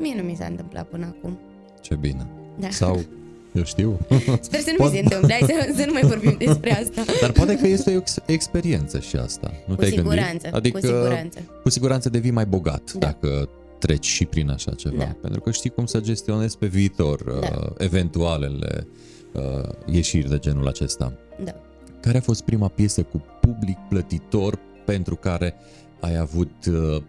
[0.00, 1.38] mie nu mi s-a întâmplat până acum.
[1.80, 2.26] Ce bine.
[2.58, 2.70] Da.
[2.70, 3.04] Sau
[3.52, 3.98] eu știu.
[4.40, 4.92] Sper să nu poate...
[4.92, 7.12] mi se întâmple, hai să, să nu mai vorbim despre asta.
[7.20, 9.52] Dar poate că este o ex- experiență și asta.
[9.66, 10.54] Nu cu te-ai siguranță, gândit?
[10.54, 11.38] Adică, cu siguranță.
[11.62, 13.06] Cu siguranță devii mai bogat da.
[13.06, 14.96] dacă treci și prin așa ceva.
[14.96, 15.16] Da.
[15.20, 17.48] Pentru că știi cum să gestionezi pe viitor Da.
[17.60, 18.86] uh, eventualele
[19.32, 21.12] uh, ieșiri de genul acesta.
[21.44, 21.54] Da.
[22.00, 25.54] Care a fost prima piesă cu public plătitor pentru care
[26.00, 27.02] ai avut uh,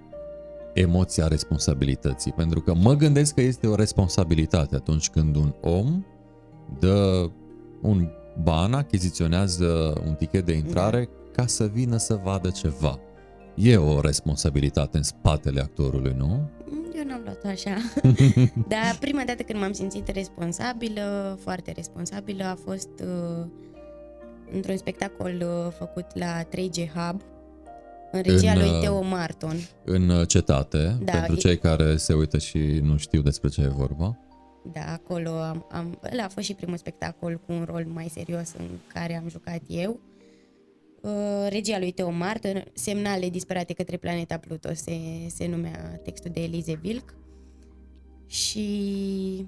[0.79, 2.31] emoția responsabilității?
[2.31, 6.05] Pentru că mă gândesc că este o responsabilitate atunci când un om
[6.79, 7.29] dă
[7.81, 8.09] un
[8.43, 11.31] ban, achiziționează un tichet de intrare da.
[11.41, 12.99] ca să vină să vadă ceva.
[13.55, 16.49] E o responsabilitate în spatele actorului, nu?
[16.97, 17.75] Eu n-am luat-o așa.
[18.73, 23.45] Dar prima dată când m-am simțit responsabilă, foarte responsabilă, a fost uh,
[24.51, 27.21] într-un spectacol uh, făcut la 3G Hub,
[28.11, 29.55] în regia În, lui uh, Teo Marton.
[29.85, 33.61] În uh, cetate, Da, pentru e- cei care se uită și nu știu despre ce
[33.61, 34.17] e vorba.
[34.73, 38.53] Da, acolo am, am, ăla a fost și primul spectacol cu un rol mai serios
[38.57, 39.99] în care am jucat eu.
[41.01, 46.41] Uh, regia lui Teo Marton, Semnale disperate către planeta Pluto se, se numea textul de
[46.43, 47.13] Elize Vilc.
[48.25, 49.45] Și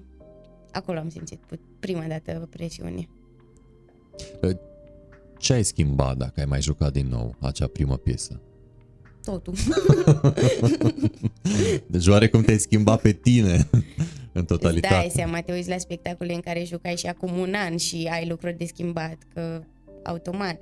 [0.71, 3.09] acolo am simțit pu- prima dată presiune.
[4.41, 4.55] Uh,
[5.37, 8.41] Ce ai schimbat dacă ai mai jucat din nou acea primă piesă?
[9.29, 9.53] Totul.
[11.87, 13.51] Deci oarecum te-ai schimbat pe tine
[14.31, 14.93] în Îți totalitate.
[14.93, 18.27] dai seama, te uiți la spectacole în care jucai și acum un an și ai
[18.27, 19.61] lucruri de schimbat, că
[20.03, 20.61] automat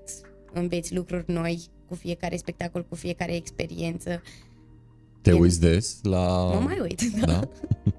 [0.54, 4.22] înveți lucruri noi cu fiecare spectacol, cu fiecare experiență.
[5.22, 6.50] Te E- uiți des la...
[6.54, 7.26] Mă mai uit, da.
[7.26, 7.40] Da?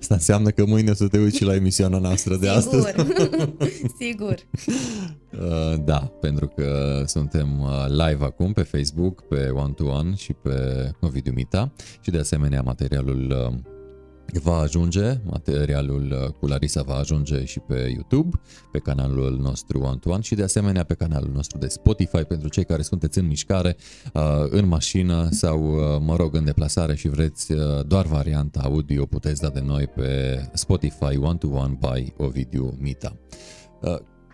[0.00, 2.86] Asta înseamnă că mâine o să te uiți și la emisiunea noastră de astăzi.
[2.86, 3.56] Sigur,
[4.00, 4.34] sigur.
[5.32, 10.32] Uh, Da, pentru că suntem uh, live acum pe Facebook, pe One to One și
[10.32, 13.74] pe Ovidiu Mita și de asemenea materialul uh,
[14.32, 18.40] va ajunge, materialul uh, cu Larisa va ajunge și pe YouTube,
[18.72, 22.48] pe canalul nostru One to One și de asemenea pe canalul nostru de Spotify pentru
[22.48, 23.76] cei care sunteți în mișcare,
[24.14, 29.06] uh, în mașină sau, uh, mă rog, în deplasare și vreți uh, doar varianta audio,
[29.06, 33.16] puteți da de noi pe Spotify One to One by Ovidiu Mita.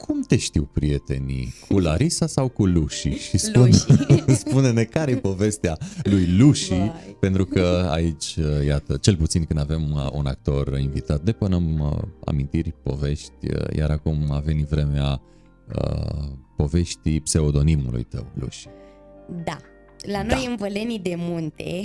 [0.03, 1.55] Uh, Cum te știu prietenii?
[1.69, 3.09] Cu Larisa sau cu Luși?
[3.11, 3.71] Și spune,
[4.09, 4.35] Luși.
[4.45, 7.17] spune-ne care e povestea lui Luși, Vai.
[7.21, 11.99] pentru că aici, uh, iată, cel puțin când avem uh, un actor invitat, depunem uh,
[12.25, 15.21] amintiri, povești, uh, iar acum a venit vremea
[15.83, 18.67] uh, poveștii pseudonimului tău, Luși.
[19.45, 19.57] Da.
[20.13, 20.35] La Da.
[20.35, 21.81] noi în Vălenii de Munte,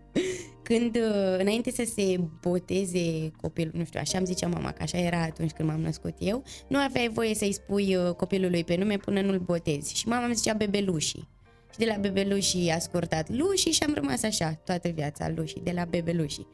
[0.68, 4.98] când uh, înainte să se boteze copilul, nu știu, așa îmi zicea mama, că așa
[4.98, 8.96] era atunci când m-am născut eu, nu aveai voie să-i spui uh, copilului pe nume
[8.96, 9.94] până nu-l botezi.
[9.96, 11.28] Și mama îmi zicea bebelușii.
[11.72, 15.70] Și de la bebelușii a scurtat Lușii și am rămas așa toată viața Lușii, de
[15.70, 16.46] la bebelușii.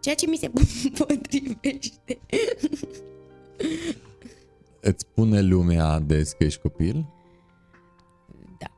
[0.00, 0.50] Ceea ce mi se
[0.98, 2.18] potrivește.
[4.80, 7.06] Îți spune lumea des că ești copil?
[8.58, 8.70] Da.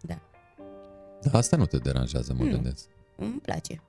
[0.00, 0.20] Da.
[1.22, 2.50] Dar asta nu te deranjează, mă Nu.
[2.50, 2.88] gândesc.
[3.20, 3.82] Îmi place.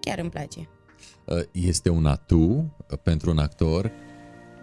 [0.00, 0.68] Chiar îmi place.
[1.24, 3.92] Uh, Este un atu uh, pentru un actor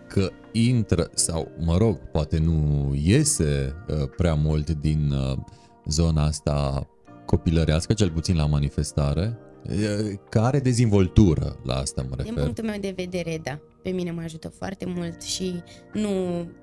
[0.08, 5.38] că intră sau, mă rog, poate nu iese uh, prea mult din uh,
[5.86, 6.88] zona asta
[7.26, 9.38] copilărească, cel puțin la manifestare,
[9.70, 12.44] uh, care are dezvoltură la asta mă Din refer.
[12.44, 13.60] punctul meu de vedere, da.
[13.84, 15.62] Pe mine mă ajută foarte mult și
[15.94, 16.10] nu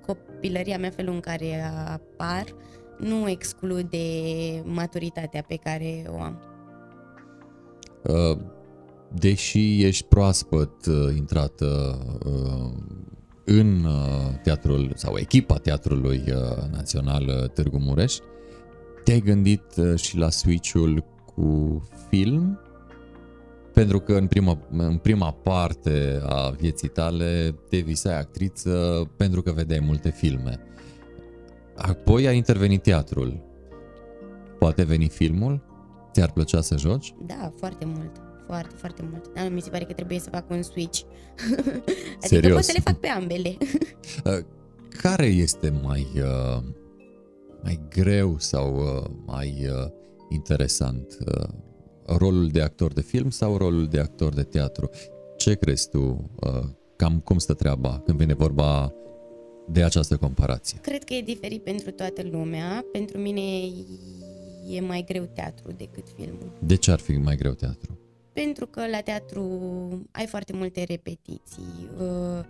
[0.07, 2.45] copilăria mea, felul în care apar,
[2.99, 3.99] nu exclude
[4.65, 6.39] maturitatea pe care o am.
[8.03, 8.39] Uh,
[9.15, 12.73] Deși ești proaspăt uh, intrată uh,
[13.45, 18.17] în uh, teatrul sau echipa Teatrului uh, Național uh, Târgu Mureș,
[19.05, 22.61] te-ai gândit uh, și la switch-ul cu film?
[23.73, 28.71] Pentru că în prima, în prima parte a vieții tale te visai actriță
[29.17, 30.61] pentru că vedeai multe filme.
[31.77, 33.41] Apoi a intervenit teatrul.
[34.59, 35.70] Poate veni filmul?
[36.13, 37.15] Ți-ar plăcea să joci?
[37.27, 38.11] Da, foarte mult.
[38.47, 39.31] Foarte, foarte mult.
[39.35, 41.01] Dar mi se pare că trebuie să fac un switch.
[41.61, 41.83] adică
[42.21, 42.55] Serios?
[42.55, 43.57] pot să le fac pe ambele.
[44.25, 44.39] Uh,
[45.03, 46.63] Care este mai, uh,
[47.63, 49.91] mai greu sau uh, mai uh,
[50.29, 51.17] interesant?
[51.27, 51.49] Uh,
[52.19, 54.91] Rolul de actor de film sau rolul de actor de teatru?
[55.37, 56.31] Ce crezi tu?
[56.41, 56.63] uh,
[56.97, 58.93] Cam cum stă treaba când vine vorba
[59.69, 60.79] de această comparație?
[60.83, 62.85] Cred că e diferit pentru toată lumea.
[62.93, 63.41] Pentru mine
[64.69, 66.53] e mai greu teatru decât filmul.
[66.59, 67.99] De ce ar fi mai greu teatru?
[68.33, 69.43] Pentru că la teatru
[70.11, 71.89] ai foarte multe repetiții.
[71.99, 72.45] uh,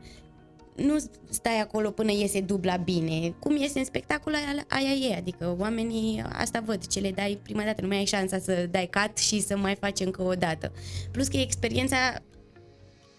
[0.77, 0.97] Nu
[1.29, 3.35] stai acolo până iese dubla bine.
[3.39, 5.17] Cum iese în spectacol, aia, aia e.
[5.17, 6.87] Adică oamenii asta văd.
[6.87, 9.75] Ce le dai prima dată, nu mai ai șansa să dai cat și să mai
[9.75, 10.73] faci încă o dată.
[11.11, 11.97] Plus că e experiența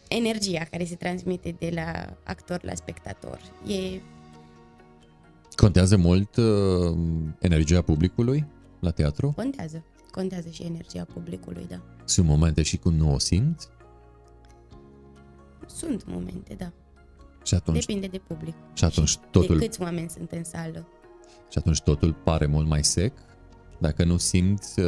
[0.07, 3.39] energia care se transmite de la actor la spectator.
[3.67, 4.01] E
[5.55, 6.97] Contează mult uh,
[7.39, 8.45] energia publicului
[8.81, 9.31] la teatru?
[9.35, 9.83] contează.
[10.11, 11.81] Contează și energia publicului, da.
[12.05, 13.67] Sunt momente și când nu o simți
[15.65, 16.71] Sunt momente, da.
[17.43, 18.55] și atunci, Depinde de public.
[18.73, 20.87] și atunci totul De câți oameni sunt în sală.
[21.49, 23.13] Și atunci totul pare mult mai sec
[23.79, 24.85] dacă nu simți uh,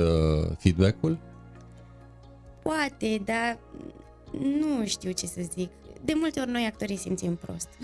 [0.58, 1.20] feedback-ul?
[2.64, 3.60] Poate, dar
[4.40, 5.70] nu știu ce să zic.
[6.06, 7.68] De multe ori noi actorii simțim prost.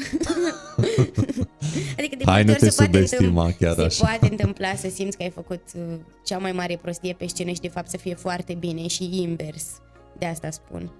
[1.97, 4.05] adică de Hai, multe nu ori te se poate, subestima întâmpla, chiar se așa.
[4.05, 5.81] poate întâmpla să simți că ai făcut uh,
[6.25, 9.65] cea mai mare prostie pe scenă și de fapt să fie foarte bine și invers.
[10.17, 10.91] De asta spun.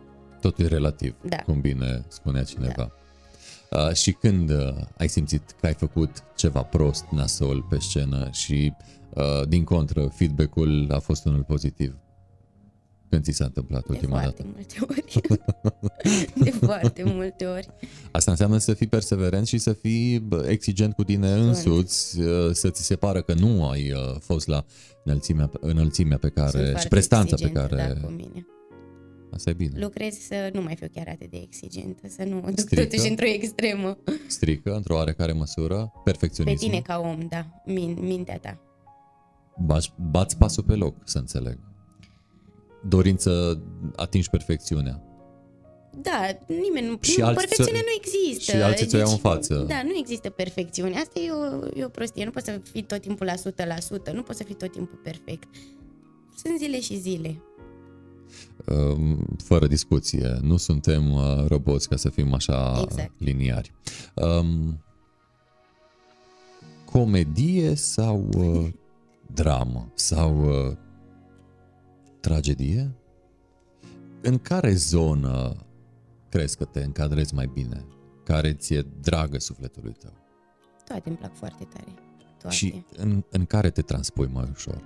[0.41, 1.38] Totul e relativ, Da.
[1.38, 2.91] cum bine spunea cineva.
[3.72, 8.74] Uh, și când uh, ai simțit că ai făcut ceva prost, nasol pe scenă și
[9.13, 11.95] uh, din contră feedback-ul a fost unul pozitiv?
[13.10, 14.53] Când ți s-a întâmplat De ultima foarte dată?
[14.55, 15.22] multe ori.
[16.43, 17.68] de foarte multe ori.
[18.12, 22.70] Asta înseamnă să fii perseverent și să fii bă, exigent cu tine însuți, uh, să
[22.70, 24.66] ți se pară că nu ai uh, fost la
[25.03, 27.93] înălțimea, înălțimea pe care Sunt și foarte prestanța pe exigentă, care...
[27.93, 28.45] Da, cu mine.
[29.34, 29.80] Asta e bine.
[29.80, 32.84] Lucrez să nu mai fiu chiar atât de exigentă, să nu o duc Strică?
[32.86, 33.97] totuși într-o extremă.
[34.28, 36.57] Strică, într-o oarecare măsură, Pe perfecționism.
[36.60, 38.60] tine ca om, da, min, mintea ta.
[39.66, 41.60] Bați, bați pasul pe loc, să înțeleg.
[42.88, 43.57] Dorind să
[43.95, 45.03] atingi perfecțiunea.
[46.01, 46.97] Da, nimeni nu...
[47.01, 48.51] Și nu alții perfecțiunea ți-o- nu există.
[48.51, 49.65] și alții ți-o iau în față.
[49.67, 50.95] Da, nu există perfecțiune.
[50.97, 52.25] Asta e o, e o prostie.
[52.25, 55.47] Nu poți să fii tot timpul la 100%, nu poți să fii tot timpul perfect.
[56.36, 57.41] Sunt zile și zile.
[58.67, 60.38] Um, Fără discuție.
[60.41, 63.11] Nu suntem uh, roboți ca să fim așa Exact.
[63.17, 63.73] liniari.
[64.13, 64.84] Um,
[66.86, 68.67] comedie sau uh,
[69.34, 69.91] dramă?
[69.95, 70.75] Sau uh,
[72.20, 72.91] tragedie?
[74.22, 75.65] În care zonă
[76.30, 77.86] crezi că te încadrezi mai bine?
[78.24, 80.13] Care ți-e dragă sufletului tău?
[80.86, 81.93] Toate îmi plac foarte tare.
[82.39, 82.55] Toate.
[82.55, 84.84] Și în, în care te transpui mai ușor?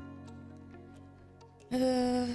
[1.72, 2.28] Uh,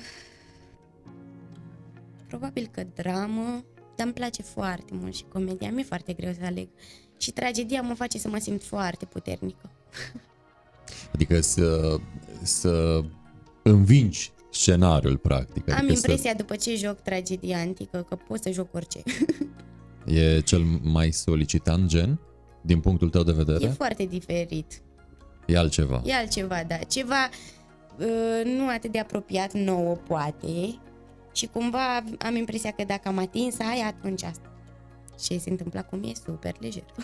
[2.26, 3.64] probabil că dramă,
[3.96, 5.70] dar îmi place foarte mult și comedia.
[5.70, 6.68] Mi-e foarte greu să aleg.
[7.16, 9.70] Și tragedia mă face să mă simt foarte puternică.
[11.14, 11.96] Adică să,
[12.42, 13.04] să
[13.62, 15.70] învingi scenariul, practic.
[15.70, 19.02] Am Adică impresia după ce joc tragedia antică că pot să joc orice.
[20.06, 22.20] să, e cel mai solicitant gen,
[22.62, 23.64] din punctul tău de vedere?
[23.64, 24.82] E foarte diferit.
[25.46, 26.02] E altceva.
[26.04, 26.76] E altceva, da.
[26.76, 27.28] Ceva
[27.98, 30.78] uh, nu atât de apropiat nouă, poate.
[31.32, 34.52] Și cumva am impresia că dacă am atins aia, atunci asta.
[35.20, 36.84] Ce se întâmplă acum e super lejer.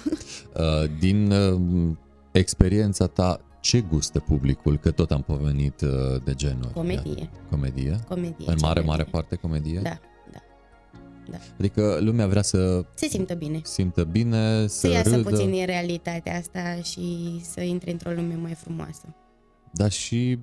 [0.54, 1.90] Uh, Din uh,
[2.32, 4.78] experiența ta, ce gustă publicul?
[4.78, 5.90] Că tot am pomenit uh,
[6.24, 6.72] de genuri.
[6.72, 7.14] Comedie.
[7.18, 7.30] Iată.
[7.50, 7.98] Comedie?
[8.08, 8.34] Comedie.
[8.46, 9.12] În cel mare, mai mare bine.
[9.18, 9.80] parte comedie?
[9.82, 9.98] Da,
[11.30, 11.36] da.
[11.58, 13.60] Adică lumea vrea să Se simtă bine.
[13.62, 18.34] simtă bine, să, Să iasă râdă, puțin din realitatea asta și să intre într-o lume
[18.34, 19.14] mai frumoasă.
[19.72, 20.38] dar și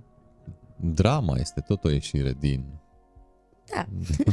[0.75, 2.63] drama este tot o ieșire din
[3.73, 3.85] Da,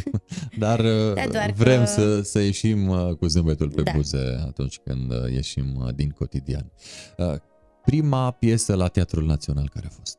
[0.66, 3.90] Dar uh, Da, doar vrem că- să, să ieșim uh, cu zâmbetul pe Da.
[3.94, 6.72] buze atunci când uh, ieșim uh, din cotidian.
[7.88, 10.16] Uh, Prima piesă la Teatrul Național care a fost?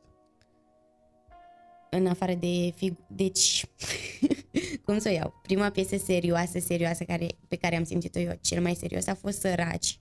[1.92, 3.64] în afară de fig- deci
[4.84, 5.40] cum să o iau?
[5.42, 9.40] Prima piesă serioasă, serioasă care, pe care am simțit-o eu cel mai serios a fost
[9.40, 9.98] Săraci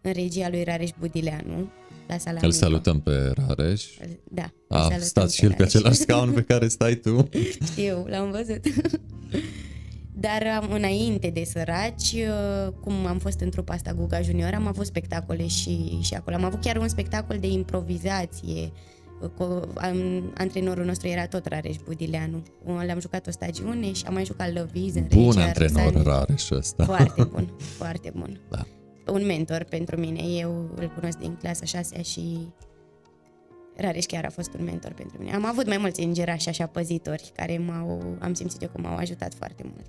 [0.00, 1.70] în regia lui Rareș Budileanu
[2.08, 2.56] la sala Îl mică.
[2.58, 3.84] salutăm pe Rareș.
[4.30, 4.50] Da.
[4.68, 5.74] îl A salutăm stat și el pe Rareș.
[5.74, 7.28] același scaun pe care stai tu.
[7.72, 8.60] Știu, l-am văzut.
[10.18, 14.66] Dar am, înainte de săraci, uh, cum am fost în trupa asta Guga Junior, am
[14.66, 16.36] avut spectacole și, și acolo.
[16.36, 18.72] Am avut chiar un spectacol de improvizație.
[19.22, 19.96] uh, Cu, am,
[20.36, 22.42] antrenorul nostru era tot Rareș Budileanu.
[22.84, 26.02] Le-am jucat o stagiune și am mai jucat Love Is în Bun Regia antrenor Roxane.
[26.02, 26.84] Rareș ăsta.
[26.84, 28.40] Foarte bun, foarte bun.
[28.50, 28.66] Da.
[29.12, 30.20] Un mentor pentru mine.
[30.22, 32.38] Eu îl cunosc din clasa 6 și
[33.76, 35.34] Rareș chiar a fost un mentor pentru mine.
[35.34, 39.34] Am avut mai mulți îngerași așa păzitori care m-au, am simțit eu că m-au ajutat
[39.34, 39.86] foarte mult.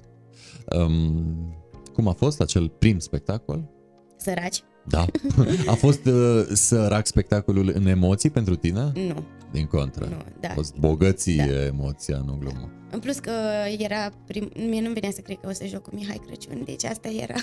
[0.65, 1.55] Um,
[1.93, 3.69] cum a fost acel prim spectacol?
[4.15, 4.63] Săraci?
[4.89, 5.05] Da.
[5.71, 8.91] A fost uh, sărac spectacolul în emoții pentru tine?
[9.07, 10.05] Nu, Din contră.
[10.05, 10.47] nu, da.
[10.47, 11.65] A fost bogăție Da.
[11.65, 12.71] emoția, nu glumă.
[12.91, 13.31] În plus că
[13.77, 14.51] era prim...
[14.55, 17.35] Mie nu-mi venea să cred că o să joc cu Mihai Crăciun, deci asta era.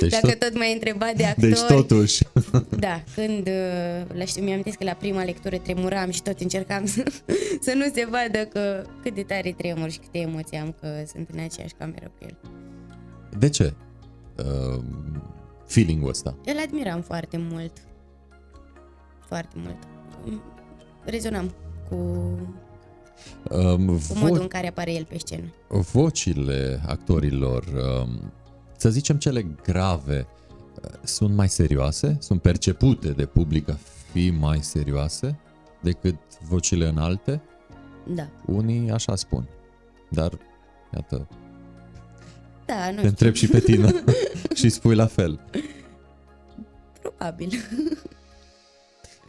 [0.00, 1.48] Deci, Dacă tot, tot m-ai întrebat de actori...
[1.48, 2.22] deci totuși.
[2.86, 7.02] Da, când uh, la știu, mi-am că la prima lectură tremuram și tot încercam să,
[7.66, 11.28] să nu se vadă că cât de tare tremur și câte emoții am că sunt
[11.32, 12.36] în aceeași cameră cu el.
[13.38, 13.74] De ce?
[14.36, 14.82] Uh,
[15.72, 16.34] feeling-ul ăsta.
[16.44, 17.72] Îl admiram foarte mult.
[19.26, 19.76] Foarte mult.
[21.04, 21.54] Rezonam
[21.88, 21.96] cu,
[23.50, 25.44] Um, cu vo- modul în care apare el pe scenă.
[25.68, 28.32] vocile actorilor, um,
[28.76, 30.26] să zicem cele grave,
[30.84, 32.16] uh, sunt mai serioase?
[32.20, 33.78] Sunt percepute de public a
[34.12, 35.38] fi mai serioase
[35.82, 36.16] decât
[36.48, 37.42] vocile înalte?
[38.06, 38.28] Da.
[38.46, 39.48] Unii așa spun.
[40.10, 40.38] Dar,
[40.94, 41.28] iată,
[42.66, 44.04] Da, nu te știu, întreb și pe tine
[44.54, 45.40] și spui la fel.
[47.00, 47.50] probabil.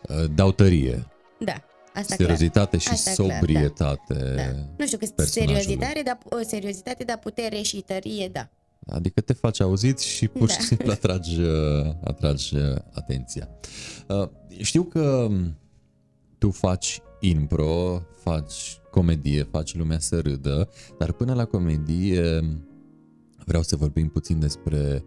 [0.09, 1.07] Uh, Dau tărie,
[1.39, 1.53] Da,
[1.93, 2.17] asta clar.
[2.17, 3.34] seriozitate și Asta clar, da.
[3.36, 4.34] sobrietate.
[4.36, 4.43] Da.
[4.77, 5.61] Nu știu că personajului.
[5.63, 8.49] seriozitate, dar, o, seriozitate, dar putere și tărie, da.
[8.88, 10.63] Adică te faci auzit și pur și Da.
[10.63, 13.49] simplu atragi, uh, atragi uh, atenția.
[14.07, 15.57] Uh, Știu că um,
[16.38, 20.69] tu faci impro, faci comedie, faci lumea să râdă,
[20.99, 22.39] dar până la comedie
[23.45, 25.05] vreau să vorbim puțin despre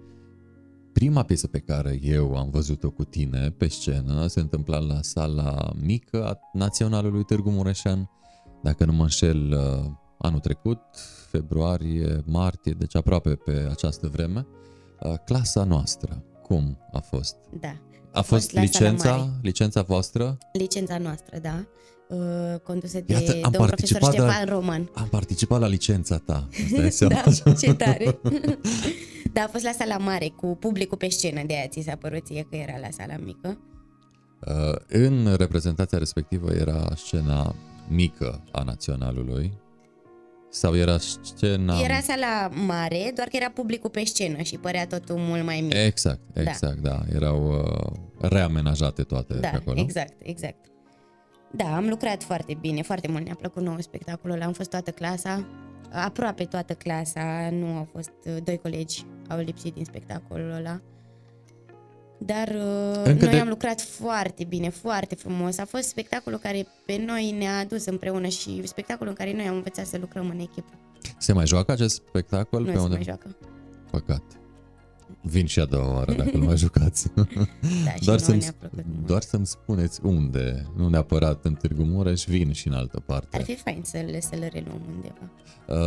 [0.93, 4.26] prima piesă pe care eu am văzut-o cu tine pe scenă.
[4.26, 8.11] Se întâmpla la sala mică a Naționalului Târgu Mureșan,
[8.62, 10.80] dacă nu mă înșel, uh, anul trecut,
[11.30, 14.47] februarie, martie, deci aproape pe această vreme.
[15.01, 17.37] Uh, Clasa noastră, cum a fost?
[17.61, 17.76] Da.
[18.12, 19.30] A fost la Sala licența, Mare.
[19.43, 20.39] licența voastră?
[20.53, 21.66] Licența noastră, da.
[22.09, 24.91] Uh, condusă de Iată, am domnul profesor participat, dar- Ștefan Roman.
[24.95, 26.49] Am participat la licența ta.
[26.65, 27.23] îți dai seama?
[27.45, 28.19] Da, ce tare.
[29.33, 32.25] da, a fost la sala mare, cu publicul pe scenă, de aia ți s-a părut
[32.27, 33.59] ție că era la sala mică.
[34.47, 37.55] Uh, În reprezentația respectivă era scena
[37.89, 39.53] mică a naționalului
[40.51, 41.81] sau era scena...
[41.81, 45.75] Era sala mare, doar că era publicul pe scenă și părea totul mult mai mic.
[45.75, 47.01] Exact, exact, da.
[47.15, 49.81] Erau uh, reamenajate toate da, pe acolo.
[49.81, 50.57] exact, exact.
[51.51, 54.91] Da, am lucrat foarte bine, foarte mult ne-a plăcut nou spectacolul ăla, am fost toată
[54.91, 55.47] clasa,
[55.93, 60.81] aproape toată clasa, nu au fost, uh, doi colegi au lipsit din spectacolul ăla.
[62.19, 65.59] Dar uh, Încă noi de- am lucrat foarte bine, foarte frumos.
[65.59, 69.55] A fost spectacolul care pe noi ne-a adus împreună și spectacolul în care noi am
[69.55, 70.73] învățat să lucrăm în echipă.
[71.19, 72.61] Se mai joacă acest spectacol?
[72.61, 72.95] Nu pe se unde?
[72.95, 73.37] mai joacă.
[73.91, 74.23] Păcat.
[75.23, 77.13] Vin și a doua oară dacă nu mai jucați.
[77.15, 77.23] Da,
[77.85, 79.07] doar, și nouă să-mi, ne-a plăcut mult.
[79.07, 83.37] doar să-mi spuneți unde, nu neapărat în Târgu Mureș, vin și în altă parte.
[83.37, 85.31] Ar fi fain să-l, să-l reluăm undeva.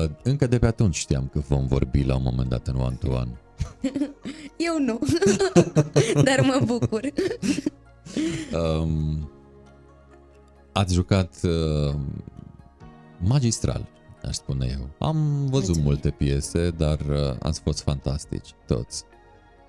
[0.04, 3.40] Uh, încă de pe atunci știam că vom vorbi la un moment dat în one-to-one.
[4.68, 5.00] Eu nu,
[6.24, 7.02] dar mă bucur.
[8.82, 9.30] Um,
[10.72, 11.96] ați jucat uh,
[13.20, 13.88] magistral,
[14.24, 14.90] aș spune eu.
[15.08, 15.84] Am văzut Mulțumim.
[15.84, 19.04] multe piese, dar uh, ați fost fantastici, toți.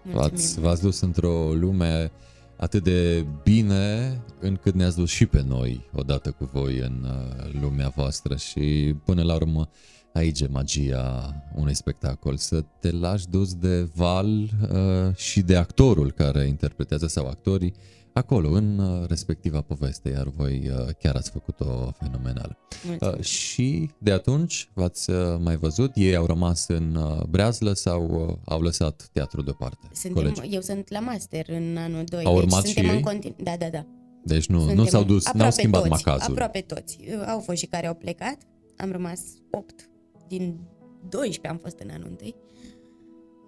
[0.03, 0.69] V-ați, Mulțumim.
[0.69, 2.11] v-ați dus într-o lume
[2.57, 7.89] atât de bine încât ne-ați dus și pe noi odată cu voi în uh, lumea
[7.89, 9.69] voastră și până la urmă
[10.13, 16.13] aici e magia unui spectacol, să te lași dus de val uh, și de actorul
[16.13, 17.75] care interpretează sau actorii
[18.13, 22.59] acolo, în uh, respectiva poveste, iar voi uh, chiar ați făcut-o fenomenal.
[22.87, 23.15] Mulțumim.
[23.19, 25.91] Uh, și de atunci v-ați uh, mai văzut?
[25.95, 29.89] Ei au rămas în uh, Breazlă sau uh, au lăsat teatrul deoparte?
[29.93, 30.55] Suntem, Colegii.
[30.55, 32.25] eu sunt la master în anul 2.
[32.25, 32.97] Au deci urmat și suntem ei?
[32.97, 33.87] în continu- Da, da, da.
[34.25, 36.33] Deci nu, Suntem nu s-au dus, n-au aproape schimbat toți, macazul.
[36.33, 36.99] Aproape toți.
[37.27, 38.37] Au fost și care au plecat.
[38.77, 39.89] Am rămas 8
[40.29, 40.61] din
[41.09, 42.35] 12 am fost în anul 1.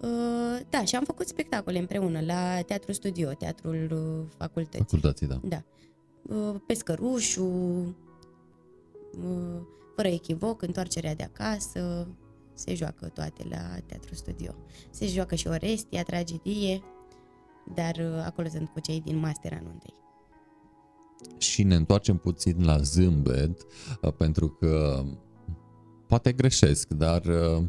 [0.03, 4.79] Uh, da, și am făcut spectacole împreună la Teatru Studio, Teatrul uh, Facultății.
[4.79, 5.39] Facultății, da.
[5.43, 5.63] Da.
[6.35, 7.95] Uh, Pescărușul,
[9.23, 9.61] uh,
[9.95, 12.07] fără echivoc, întoarcerea de acasă,
[12.53, 14.55] se joacă toate la Teatru Studio.
[14.89, 16.83] Se joacă și Orestia, tragedie,
[17.75, 19.93] dar uh, acolo sunt cu cei din master anul întâi.
[21.37, 23.61] Și ne întoarcem puțin la zâmbet,
[24.01, 25.03] uh, pentru că
[26.07, 27.63] poate greșesc, dar uh,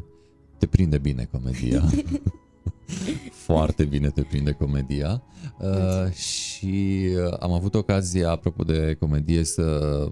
[0.57, 1.83] te prinde bine comedia.
[3.45, 5.23] Foarte bine te prinde comedia.
[5.59, 10.07] Uh, și uh, am avut ocazia, apropo de comedie, să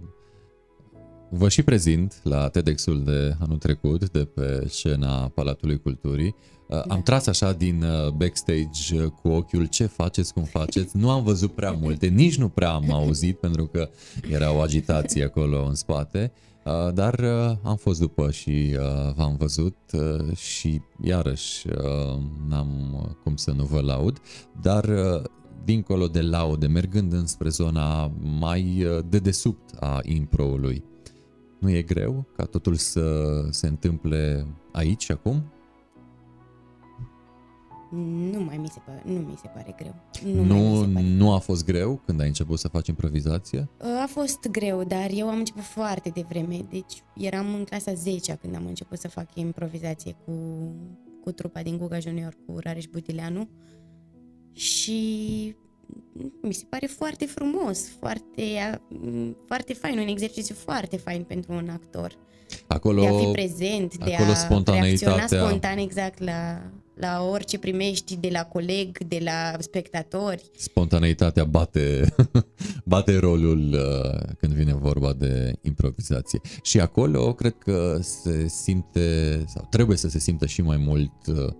[1.29, 6.35] vă și prezint la TEDx-ul de anul trecut, de pe scena Palatului Culturii.
[6.67, 10.97] Uh, am tras așa din uh, backstage uh, cu ochiul ce faceți, cum faceți.
[10.97, 13.89] Nu am văzut prea multe, nici nu prea am auzit pentru că
[14.29, 16.31] era o agitație acolo în spate.
[16.65, 22.69] Uh, dar uh, am fost după și uh, v-am văzut uh, și iarăși uh, n-am
[23.23, 24.21] cum să nu vă laud,
[24.61, 25.21] dar uh,
[25.63, 30.83] dincolo de laude, mergând înspre zona mai uh, de desubt a improului,
[31.59, 35.43] nu e greu ca totul să se întâmple aici acum?
[38.31, 39.95] Nu mai mi se pare, nu mi se pare greu.
[40.33, 41.05] Nu, Nu, mai mi nu, se pare.
[41.05, 43.69] nu a fost greu când ai început să faci improvizație?
[44.03, 46.65] A fost greu, dar eu am început foarte devreme.
[46.69, 50.31] Deci eram în clasa 10 când am început să fac improvizație cu,
[51.23, 53.47] cu trupa din Guga Junior, cu Rareș Butileanu.
[54.51, 55.01] Și
[56.41, 58.79] mi se pare foarte frumos, foarte,
[59.45, 62.17] foarte fain, un exercițiu foarte fain pentru un actor.
[62.67, 66.61] Acolo, de a fi prezent, de acolo a spontaneitatea- reacționa spontan exact la,
[66.95, 70.49] la orice primești de la coleg, de la spectatori.
[70.57, 72.15] spontaneitatea bate,
[72.85, 76.39] bate rolul uh, când vine vorba de improvizație.
[76.61, 81.53] Și acolo cred că se simte, sau trebuie să se simtă și mai mult uh,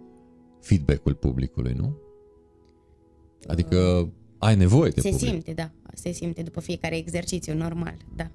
[0.61, 1.97] feedback-ul publicului, nu?
[3.47, 5.29] Adică ai nevoie de Se public.
[5.29, 5.71] simte, da.
[5.93, 8.31] Se simte după fiecare exercițiu, normal, da.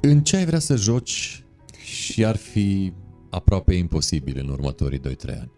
[0.00, 1.44] În ce ai vrea să joci
[1.84, 2.92] și ar fi
[3.30, 5.50] aproape imposibil în următorii 2-3 ani?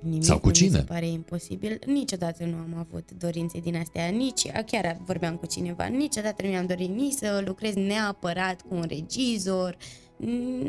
[0.00, 0.76] Nimic Sau cu nu mi cine?
[0.78, 1.78] se pare imposibil.
[1.86, 4.06] Niciodată nu am avut dorințe din astea.
[4.06, 8.84] Nici, chiar vorbeam cu cineva, niciodată nu mi-am dorit nici să lucrez neapărat cu un
[8.88, 9.76] regizor.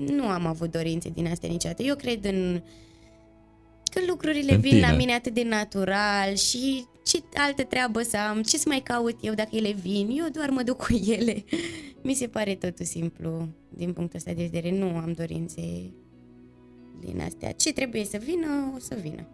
[0.08, 1.84] Nu am avut dorințe din astea niciodată.
[1.84, 2.62] Eu cred în
[3.92, 4.88] că lucrurile În vin tine.
[4.90, 9.18] la mine atât de natural și ce altă treabă să am, ce să mai caut
[9.22, 11.44] eu dacă ele vin, eu doar mă duc cu ele.
[12.02, 15.92] Mi se pare totul simplu din punctul ăsta de vedere, nu am dorințe
[17.00, 17.52] din astea.
[17.52, 19.26] Ce trebuie să vină, o să vină.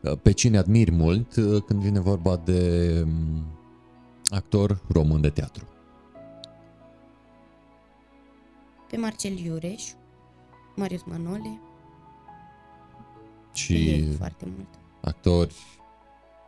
[0.00, 3.44] Uh, Pe cine admiri mult uh, când vine vorba de um,
[4.28, 5.64] actor român de teatru?
[8.90, 9.82] Pe Marcel Iureș,
[10.76, 11.60] Marius Manole,
[13.52, 14.68] Și e foarte mult.
[15.00, 15.54] actori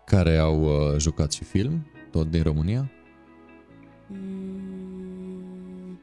[0.04, 2.90] care au uh, jucat și film, tot din România?
[4.06, 5.98] Mm.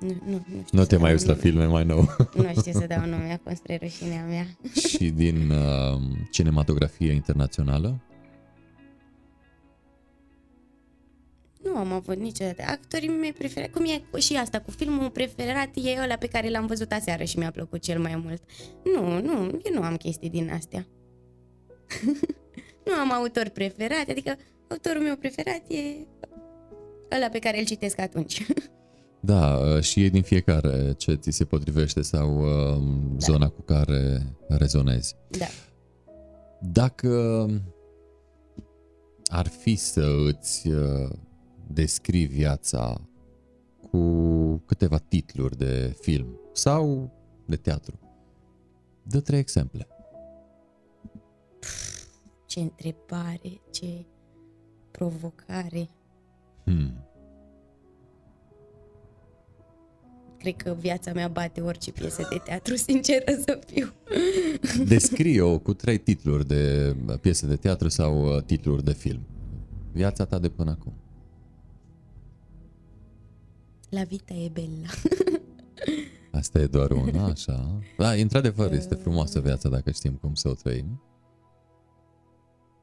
[0.00, 1.42] Nu, nu, nu, știu Nu să te mai dau uiți la nume.
[1.42, 2.16] filme mai nou.
[2.34, 4.46] Nu știu să dau nume, acum spre rușinea mea.
[4.88, 8.00] și din uh, cinematografie internațională?
[11.64, 12.62] Nu am avut niciodată.
[12.66, 16.66] Actorii mei preferați, cum e și asta, cu filmul preferat e ăla pe care l-am
[16.66, 18.42] văzut aseară și mi-a plăcut cel mai mult.
[18.84, 20.86] Nu, nu, eu nu am chestii din astea.
[22.86, 24.36] nu am autor preferat, adică
[24.68, 26.06] autorul meu preferat e
[27.16, 28.42] ăla pe care îl citesc atunci.
[29.26, 32.82] Da, uh, și e din fiecare ce ți se potrivește sau uh,
[33.18, 35.16] zona cu care rezonezi.
[35.28, 35.46] da.
[36.60, 37.46] Dacă
[39.26, 41.10] ar fi să îți uh,
[41.66, 43.08] descrii viața
[43.90, 47.10] cu câteva titluri de film sau
[47.46, 47.98] de teatru,
[49.02, 49.86] dă trei exemple.
[52.46, 54.06] Ce întrebare, ce
[54.90, 55.88] provocare.
[56.64, 57.04] Hmm.
[60.38, 63.92] Cred că viața mea bate orice piesă de teatru, sinceră să fiu.
[64.86, 69.20] Descrie-o cu trei titluri de piese de teatru sau uh, titluri de film.
[69.92, 70.92] Viața ta de până acum.
[73.94, 74.88] La vita e bella.
[76.40, 77.78] Asta e doar una, așa.
[77.96, 81.02] Da, într-adevăr, este frumoasă viața dacă știm cum să o trăim.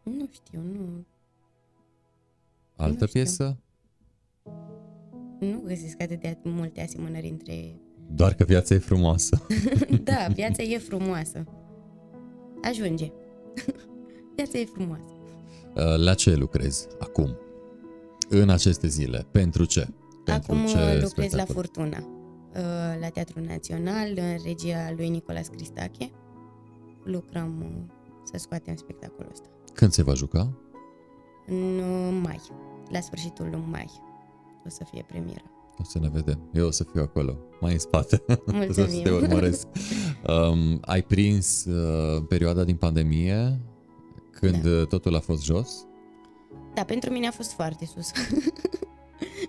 [0.03, 1.05] Nu știu, nu,
[2.75, 3.21] Altă Nu știu.
[3.21, 3.57] piesă?
[5.39, 7.79] nu găsesc atât de multe asemănări între...
[8.11, 9.45] Doar că viața e frumoasă.
[10.03, 11.43] Da, viața e frumoasă.
[12.61, 13.11] Ajunge.
[14.35, 15.03] viața e frumoasă.
[15.75, 17.35] Uh, La ce lucrezi acum?
[18.29, 19.25] În aceste zile?
[19.31, 19.87] Pentru ce?
[20.23, 21.37] Pentru Acum ce uh, lucrez spectacol?
[21.47, 26.11] la Furtuna, uh, la Teatrul Național, în regia lui Nicolas Cristache.
[27.03, 27.93] Lucrăm uh,
[28.23, 29.47] să scoatem spectacolul ăsta.
[29.73, 30.51] Când se va juca?
[31.47, 32.39] În uh, mai,
[32.89, 33.89] la sfârșitul lui mai,
[34.65, 35.43] o să fie premiera.
[35.79, 36.39] O să ne vedem.
[36.53, 38.23] Eu o să fiu acolo, mai în spate.
[38.45, 38.89] Mulțumim.
[38.89, 39.67] o să te urmăresc.
[40.27, 43.59] Um, ai prins uh, perioada din pandemie
[44.31, 44.69] când Da.
[44.69, 45.85] uh, totul a fost jos?
[46.73, 48.11] Da, pentru mine a fost foarte sus.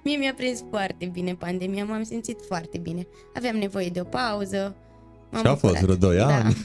[0.05, 3.07] Mie mi-a prins foarte bine pandemia, m-am simțit foarte bine.
[3.35, 4.77] Aveam nevoie de o pauză.
[5.37, 6.37] Și a fost vreo 2 da.
[6.37, 6.57] ani.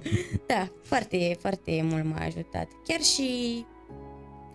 [0.52, 2.68] da, foarte, foarte mult m-a ajutat.
[2.86, 3.64] Chiar și...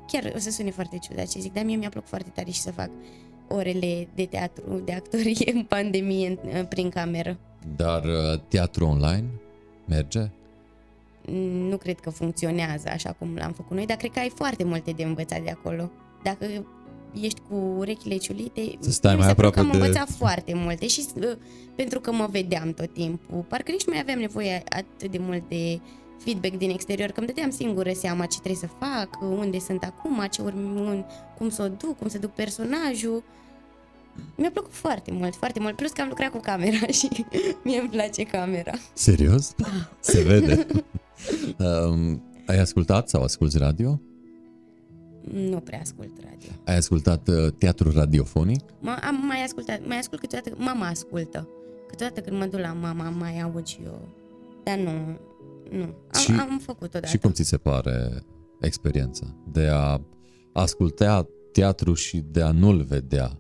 [0.08, 2.62] Chiar o să sune foarte ciudat ce zic, dar mie mi-a plăcut foarte tare și
[2.62, 2.90] să fac
[3.48, 7.38] orele de teatru, de actorie în pandemie în, prin cameră.
[7.76, 9.26] Dar uh, teatru online
[9.86, 10.30] merge?
[11.70, 14.92] Nu cred că funcționează așa cum l-am făcut noi, dar cred că ai foarte multe
[14.92, 15.92] de învățat de acolo.
[16.24, 16.46] Dacă
[17.22, 19.78] ești cu urechile ciulite, să stai mai aproape că am de...
[19.78, 21.24] învățat foarte multe și uh,
[21.76, 23.46] pentru că mă vedeam tot timpul.
[23.48, 25.80] Parcă nici nu mai aveam nevoie atât de mult de
[26.24, 30.28] feedback din exterior, că îmi dădeam singură seama ce trebuie să fac, unde sunt acum,
[30.32, 31.06] ce urmi,
[31.38, 33.24] cum să o duc, cum să duc personajul.
[34.36, 35.76] Mi-a plăcut foarte mult, foarte mult.
[35.76, 37.26] Plus că am lucrat cu camera și
[37.64, 38.72] mie îmi place camera.
[38.94, 39.56] Serios?
[40.00, 40.68] Se vede.
[41.68, 44.02] um, ai ascultat sau asculti radio?
[45.32, 46.50] Nu prea ascult radio.
[46.66, 48.62] Ai ascultat uh, teatru radiofonic?
[48.72, 51.48] M- am mai ascultat, mai ascult câteodată, mama ascultă.
[51.88, 54.08] Câteodată când mă duc la mama, mai aud și eu.
[54.64, 54.92] Dar nu,
[55.78, 55.84] nu.
[55.84, 57.08] Am, Și- am făcut odată.
[57.08, 58.24] Și cum ți se pare
[58.60, 60.02] experiența de a
[60.54, 63.38] asculta teatru și de a nu-l vedea?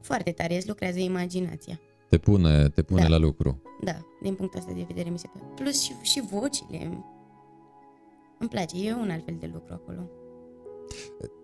[0.00, 1.80] Foarte tare, îți lucrează imaginația.
[2.08, 3.08] Te pune, te pune Da.
[3.08, 3.62] la lucru.
[3.84, 5.44] Da, din punctul ăsta de vedere mi se pare.
[5.54, 7.04] Plus și, și vocile.
[8.38, 10.00] Îmi place, e un alt fel de lucru acolo.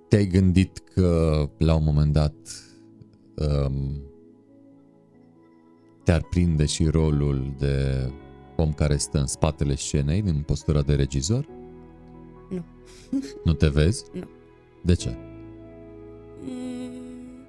[0.09, 2.35] Te-ai gândit că la un moment dat
[3.35, 4.03] um,
[6.05, 8.11] te-ar prinde și rolul de
[8.57, 11.49] om care stă în spatele scenei, din postura de regizor?
[12.51, 12.65] Nu.
[13.45, 14.05] Nu te vezi?
[14.13, 14.29] Nu.
[14.83, 15.17] De ce?
[16.41, 17.47] Mm,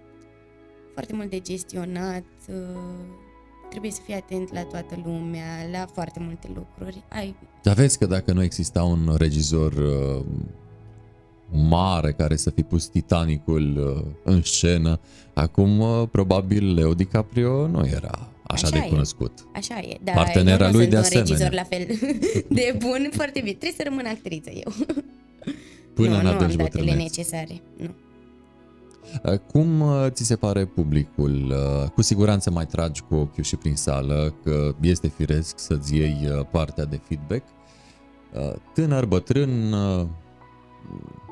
[0.93, 2.55] foarte mult de gestionat, uh,
[3.69, 7.03] trebuie să fii atent la toată lumea, la foarte multe lucruri.
[7.09, 10.25] Ai, Dar vezi că dacă nu exista un regizor uh,
[11.51, 14.99] mare care să fi pus Titanicul uh, în scenă,
[15.33, 18.89] acum uh, probabil Leo DiCaprio nu era așa, Așa de e.
[18.89, 19.31] cunoscut.
[19.55, 21.27] așa e, dar Partenera eu nu lui sunt de un asemenea.
[21.37, 22.13] regizor la fel
[22.57, 23.55] de bun, foarte bine.
[23.55, 24.73] Trebuie să rămân actriță eu.
[25.95, 27.17] Până nu, în nu am adânci datele bătrâneți.
[27.17, 27.61] necesare.
[27.77, 27.89] Nu.
[29.31, 31.53] Uh, Cum uh, ți se pare publicul?
[31.83, 36.17] Uh, Cu siguranță mai tragi cu ochiul și prin sală că este firesc să-ți iei
[36.37, 37.43] uh, partea de feedback.
[38.33, 40.05] Uh, Tânăr, bătrân, uh,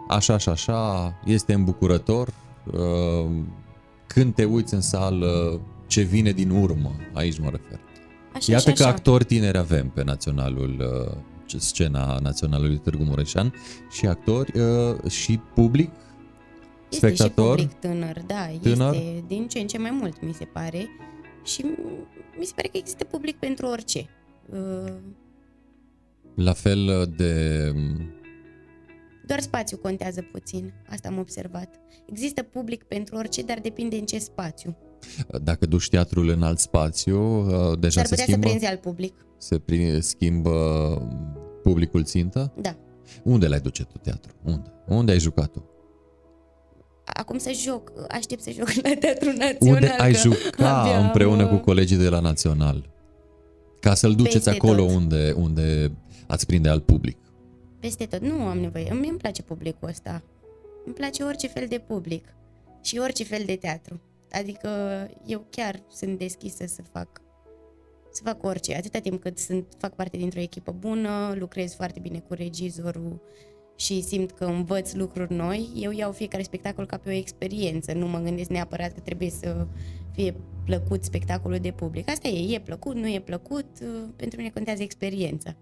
[0.07, 2.33] așa și așa, este îmbucurător.
[2.73, 3.29] Uh,
[4.07, 7.79] Când te uiți în sală, ce vine din urmă, aici mă refer.
[8.33, 8.91] Așa Iată și că așa.
[8.91, 10.75] actori tineri avem pe naționalul,
[11.49, 13.53] uh, scena naționalului Târgu Mureșan
[13.91, 15.89] și actori uh, și public
[16.91, 17.59] Este spectator.
[17.59, 18.93] și public tânăr, da, Tânăr?
[18.93, 20.87] este din ce în ce mai mult, mi se pare.
[21.43, 21.65] Și
[22.39, 24.09] mi se pare că există public pentru orice.
[24.49, 24.93] Uh,
[26.35, 27.73] La fel de
[29.27, 31.69] Doar spațiu contează puțin, asta am observat.
[32.05, 34.77] Există public pentru orice, dar depinde în ce spațiu.
[35.43, 38.81] dacă duci teatrul în alt spațiu, uh, deja S-ar se putea să schimbă, prinzi alt
[38.81, 39.13] public.
[39.37, 40.51] se pri- schimbă
[41.63, 42.53] publicul țintă.
[42.61, 42.75] Da.
[43.23, 44.31] Unde l-ai duce tu teatru?
[44.43, 44.71] Unde?
[44.87, 45.69] Unde ai jucat tu?
[47.05, 49.73] Acum să joc, aștept să joc la Teatrul Național.
[49.73, 52.89] Unde ai că juca abia am, împreună uh, cu colegii de la Național?
[53.79, 54.95] Ca să-l duceți Peste acolo tot.
[54.95, 55.91] unde, unde
[56.27, 57.17] ați prinde alt public.
[57.79, 58.93] Peste tot, nu am nevoie.
[58.93, 60.23] Mie îmi place publicul ăsta.
[60.85, 62.35] Îmi place orice fel de public
[62.81, 64.01] și orice fel de teatru.
[64.31, 64.69] Adică
[65.25, 67.21] eu chiar sunt deschisă să fac
[68.11, 72.19] să fac orice, atâta timp cât sunt, fac parte dintr-o echipă bună, lucrez foarte bine
[72.19, 73.21] cu regizorul
[73.75, 78.07] și simt că învăț lucruri noi, eu iau fiecare spectacol ca pe o experiență, nu
[78.07, 79.67] mă gândesc neapărat că trebuie să
[80.11, 82.09] fie plăcut spectacolul de public.
[82.09, 83.65] Asta e, e plăcut, nu e plăcut,
[84.15, 85.55] pentru mine contează experiența.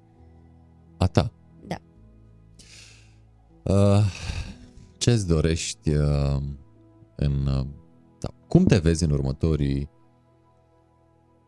[0.98, 1.32] A ta.
[3.66, 3.74] Da.
[3.74, 4.04] Uh,
[4.98, 6.38] ce-ți dorești uh,
[7.16, 7.48] în...
[7.48, 7.66] Uh,
[8.18, 9.90] sau cum te vezi în următorii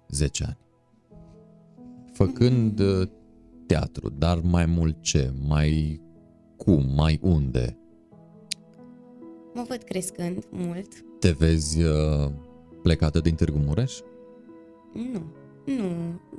[0.09, 0.57] 10 ani?
[2.13, 3.07] Făcând uh,
[3.67, 5.33] teatru, dar mai mult ce?
[5.47, 6.01] Mai
[6.57, 6.85] cum?
[6.95, 7.77] Mai unde?
[9.53, 10.87] Mă văd crescând mult.
[11.19, 12.29] Te vezi uh,
[12.81, 13.93] plecată din Târgu Mureș?
[14.93, 15.21] Nu,
[15.65, 15.89] nu,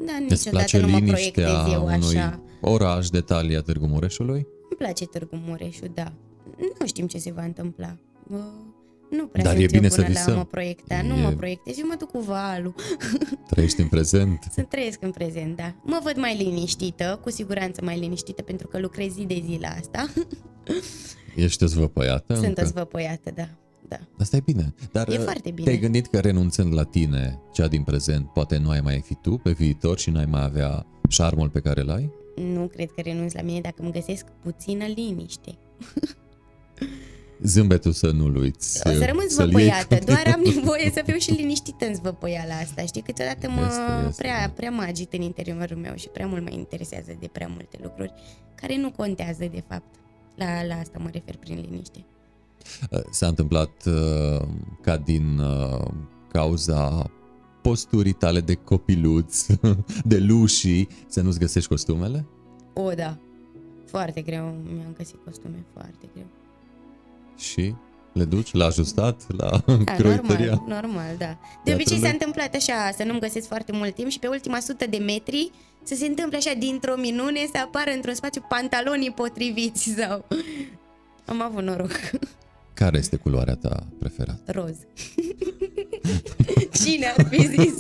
[0.07, 2.43] dar Îți niciodată place nu mă liniștea proiectez eu unui așa.
[2.61, 4.47] oraș de talia Târgu Mureșului?
[4.79, 6.13] Îmi place Târgu Mureșul, da.
[6.81, 7.97] Nu știm ce se va întâmpla.
[8.29, 8.41] Bă,
[9.11, 10.37] nu prea Dar sunt e bine eu să până la visăm.
[10.37, 11.03] mă proiecta.
[11.03, 12.75] Nu E- mă proiectez, eu mă duc cu valul.
[13.51, 14.45] Trăiești în prezent?
[14.53, 15.75] Să trăiesc în prezent, da.
[15.83, 19.69] Mă văd mai liniștită, cu siguranță mai liniștită, pentru că lucrez zi de zi la
[19.69, 20.07] asta.
[21.37, 22.35] Ești zvăpăiată?
[22.35, 22.61] Sunt încă?
[22.63, 23.49] o zvăpăiată, da.
[23.89, 23.97] da.
[24.19, 24.75] Asta e bine.
[24.93, 25.65] Dar E uh, foarte bine.
[25.67, 29.37] te-ai gândit că renunțând la tine, cea din prezent, poate nu ai mai fi tu
[29.37, 32.11] pe viitor și nu ai mai avea șarmul pe care îl ai?
[32.39, 35.59] Nu cred că renunț la mine dacă îmi găsesc puțină liniște.
[37.43, 38.89] Zâmbetul să nu-l uiți.
[38.89, 43.03] O să rămân zvăpăiată, doar am nevoie să fiu și liniștită în zvăpăiala asta, știi?
[43.03, 44.53] Câteodată mă Este, este, prea, da.
[44.53, 48.13] prea mă agit în interiorul meu și prea mult mă interesează de prea multe lucruri
[48.55, 49.95] care nu contează de fapt.
[50.35, 52.05] La, la asta mă refer prin liniște.
[52.91, 54.49] Uh, S-a întâmplat uh,
[54.83, 55.87] ca din uh,
[56.33, 57.11] cauza
[57.69, 59.47] posturii tale de copiluț,
[60.13, 62.25] de lușii, să nu-ți găsești costumele?
[62.73, 63.17] O, da.
[63.87, 64.45] Foarte greu
[64.75, 66.27] mi-am găsit costume, foarte greu.
[67.37, 67.75] Și
[68.13, 70.45] le duci la ajustat, la Da, croitoria?
[70.47, 71.39] normal, normal, da.
[71.65, 72.03] De obicei Teatrului?
[72.03, 75.51] s-a întâmplat așa, să nu-mi găsesc foarte mult timp și pe ultima sută de metri
[75.83, 80.25] să se întâmple așa dintr-o minune să apară într-un spațiu pantalonii potriviți sau...
[81.25, 81.91] Am avut noroc.
[82.79, 84.53] Care este culoarea ta preferată?
[84.53, 84.77] Roz.
[86.83, 87.75] Cine ar fi zis?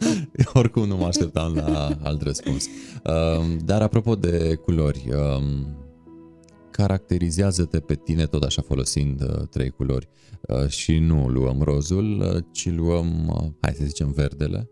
[0.52, 2.66] Oricum nu mă așteptam la alt răspuns.
[3.04, 5.76] Um, Dar apropo de culori, um,
[6.70, 10.08] caracterizează-te pe tine tot așa folosind uh, trei culori
[10.48, 14.70] Uh, și nu luăm rozul, uh, ci luăm, uh, hai să zicem, verdele.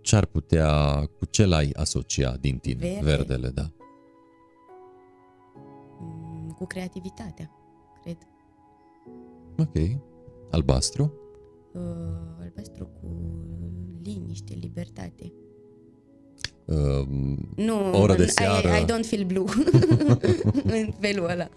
[0.00, 0.70] Ce ar putea,
[1.18, 2.78] cu ce l-ai asocia din tine?
[2.80, 3.04] Verde?
[3.04, 3.70] Verdele, da.
[6.58, 7.50] Mm, Cu creativitatea,
[8.02, 8.16] cred.
[9.58, 10.00] Ok.
[10.50, 11.12] Albastru?
[11.72, 11.80] Uh,
[12.40, 13.08] albastru cu
[14.02, 15.32] liniște, libertate.
[16.64, 17.08] Uh,
[17.56, 18.68] Nu, Oră de I, seară.
[18.68, 19.44] I don't feel blue
[20.80, 21.48] în felul ăla.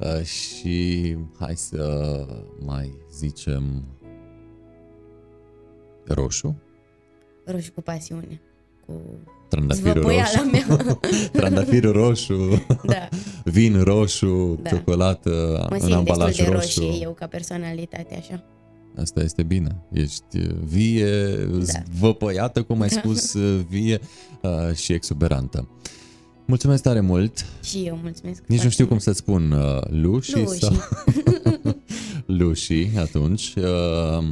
[0.00, 2.26] Uh, și hai să
[2.58, 3.84] mai zicem
[6.06, 6.56] roșu,
[7.44, 8.40] Roșu cu pasiune.
[8.92, 10.98] Cu trandafirul zvăpăiala roșu, mea.
[11.38, 13.08] trandafirul roșu, da,
[13.44, 14.68] vin roșu, Da.
[14.70, 15.30] ciocolată
[15.70, 16.80] mă în simt destul ambalaj de roșu.
[16.80, 18.44] roșie eu ca personalitate așa.
[19.00, 19.76] Asta este bine.
[19.92, 21.78] Ești uh, vie, Da.
[21.96, 24.00] zvăpăiată, cum ai spus, uh, vie
[24.42, 25.68] uh, și exuberantă.
[26.46, 27.46] Mulțumesc tare mult.
[27.62, 28.40] Și eu mulțumesc.
[28.40, 29.02] Nici nu foarte știu cum mult.
[29.02, 30.58] să spun uh, Luși Luși.
[30.58, 30.72] sau
[32.38, 33.54] Luși atunci.
[33.56, 34.24] Uh,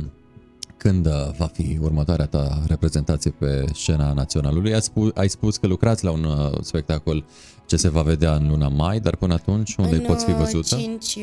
[0.83, 4.75] când uh, va fi următoarea ta reprezentație pe scena naționalului?
[4.75, 7.25] Ai spus, ai spus că lucrați la un uh, spectacol
[7.67, 10.37] ce se va vedea în luna mai, dar până atunci unde în poți fi uh,
[10.37, 10.77] văzută?
[10.77, 11.23] 5 uh,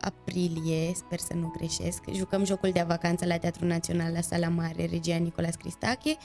[0.00, 4.88] aprilie, sper să nu greșesc, jucăm jocul de vacanță la Teatrul Național la Sala Mare,
[4.90, 6.16] Regia Nicolas Cristache,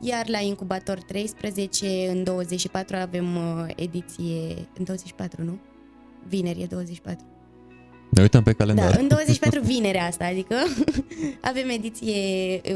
[0.00, 5.58] iar la Incubator 13, în 24 avem uh, ediție, în 24, nu?
[6.28, 7.29] Vineri e 24.
[8.10, 8.90] Ne uităm pe calendar.
[8.94, 10.54] Da, în 24 vinerea asta, adică
[11.50, 12.14] avem ediție,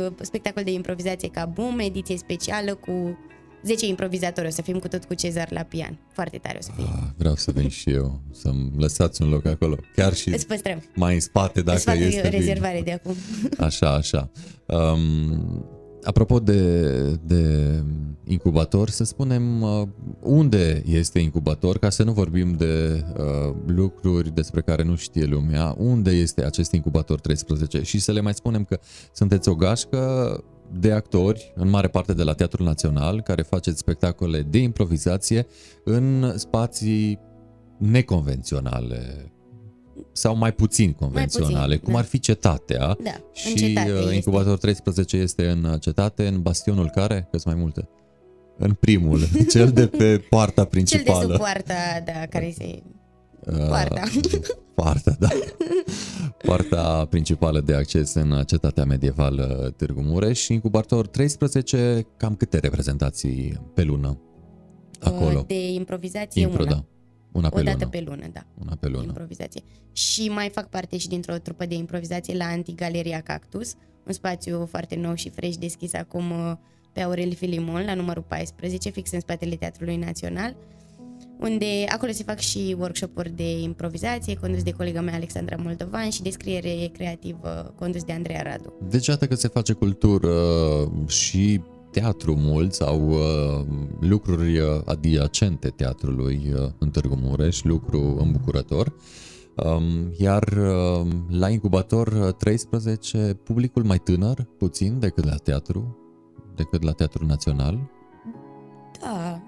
[0.07, 3.19] uh, spectacol de improvizație ca boom, ediție specială cu
[3.65, 5.99] 10 improvizatori, o să fim cu tot cu Cezar la pian.
[6.13, 6.85] Foarte tare o să fie.
[6.95, 9.77] Ah, Vreau să vin și eu, să-mi lăsați un loc acolo.
[9.97, 10.83] Chiar și Îți păstrăm.
[10.95, 12.29] mai în spate dacă Îți fac este bine.
[12.29, 13.15] rezervare de acum.
[13.59, 14.31] Așa, așa.
[14.67, 15.65] Um,
[16.05, 16.91] apropo de,
[17.27, 17.83] de
[18.25, 19.83] incubator, să spunem uh,
[20.21, 25.75] unde este incubator, ca să nu vorbim de uh, lucruri despre care nu știe lumea,
[25.79, 28.79] unde este acest incubator 13 și să le mai spunem că
[29.13, 34.43] sunteți o gașcă de actori, în mare parte de la Teatrul Național, care faceți spectacole
[34.43, 35.47] de improvizație
[35.85, 37.19] în spații
[37.79, 39.33] neconvenționale
[40.13, 41.99] sau mai puțin convenționale, puțin, cum da.
[41.99, 44.15] ar fi cetatea, Da, în și cetate uh, este.
[44.15, 47.29] incubator 13 este în cetate, în bastionul care?
[47.31, 47.89] Că mai multe.
[48.59, 49.21] În primul,
[49.53, 51.29] cel de pe poarta Cel de principală.
[51.29, 51.75] sub poarta,
[52.05, 52.83] da, care se...
[53.47, 54.03] Uh, poarta.
[54.75, 55.29] Poarta, da.
[56.39, 63.61] Poarta principală de acces în cetatea medievală Târgu Mureș și incubator 13, cam câte reprezentații
[63.75, 64.19] pe lună
[65.01, 65.39] acolo?
[65.39, 66.71] uh, De improvizație Impro, una.
[66.73, 66.85] da.
[67.35, 67.91] Una pe o dată lună.
[67.91, 68.45] pe lună, da.
[68.61, 69.05] Una pe lună.
[69.05, 69.63] Improvizație.
[69.93, 73.75] Și mai fac parte și dintr-o trupă de improvizație la Antigaleria Cactus,
[74.07, 76.53] un spațiu foarte nou și fresh deschis acum uh,
[76.93, 80.57] pe Aurel Filimon, la numărul 14, fix în spatele Teatrului Național,
[81.39, 86.23] unde acolo se fac și workshop-uri de improvizație condus de colega mea Alexandra Moldovan și
[86.23, 88.73] de scriere creativă condus de Andreea Radu.
[88.89, 90.33] Deci iată că se face cultură
[91.07, 91.61] și
[91.95, 93.67] teatru mult sau uh,
[94.01, 98.95] lucruri uh, adiacente teatrului uh, în Târgu Mureș, lucru îmbucurător.
[99.57, 105.99] Um, iar uh, la incubator uh, 13, publicul mai tânăr, puțin decât la teatru,
[106.55, 107.91] decât la Teatrul Național.
[109.01, 109.43] Da,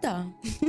[0.00, 0.16] da.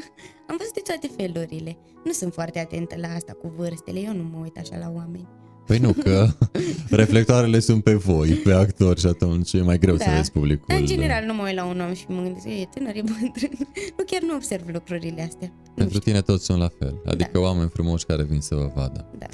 [0.50, 1.78] Am văzut de toate felurile.
[2.04, 5.28] Nu sunt foarte atentă la asta cu vârstele, eu nu mă uit așa la oameni.
[5.70, 6.28] Păi nu, că
[7.02, 10.16] reflectoarele sunt pe voi, pe actori și atunci e mai greu să Da.
[10.16, 10.66] vezi publicul.
[10.68, 13.02] Dar în general nu mă uit la un om și mă gândesc, e tânăr, e
[13.02, 13.68] bătrân.
[13.98, 15.52] Nu, chiar nu observ lucrurile astea.
[15.66, 16.12] Nu Pentru știu.
[16.12, 19.06] tine toți sunt la fel, adică oameni frumoși care vin să vă vadă.
[19.18, 19.26] Da.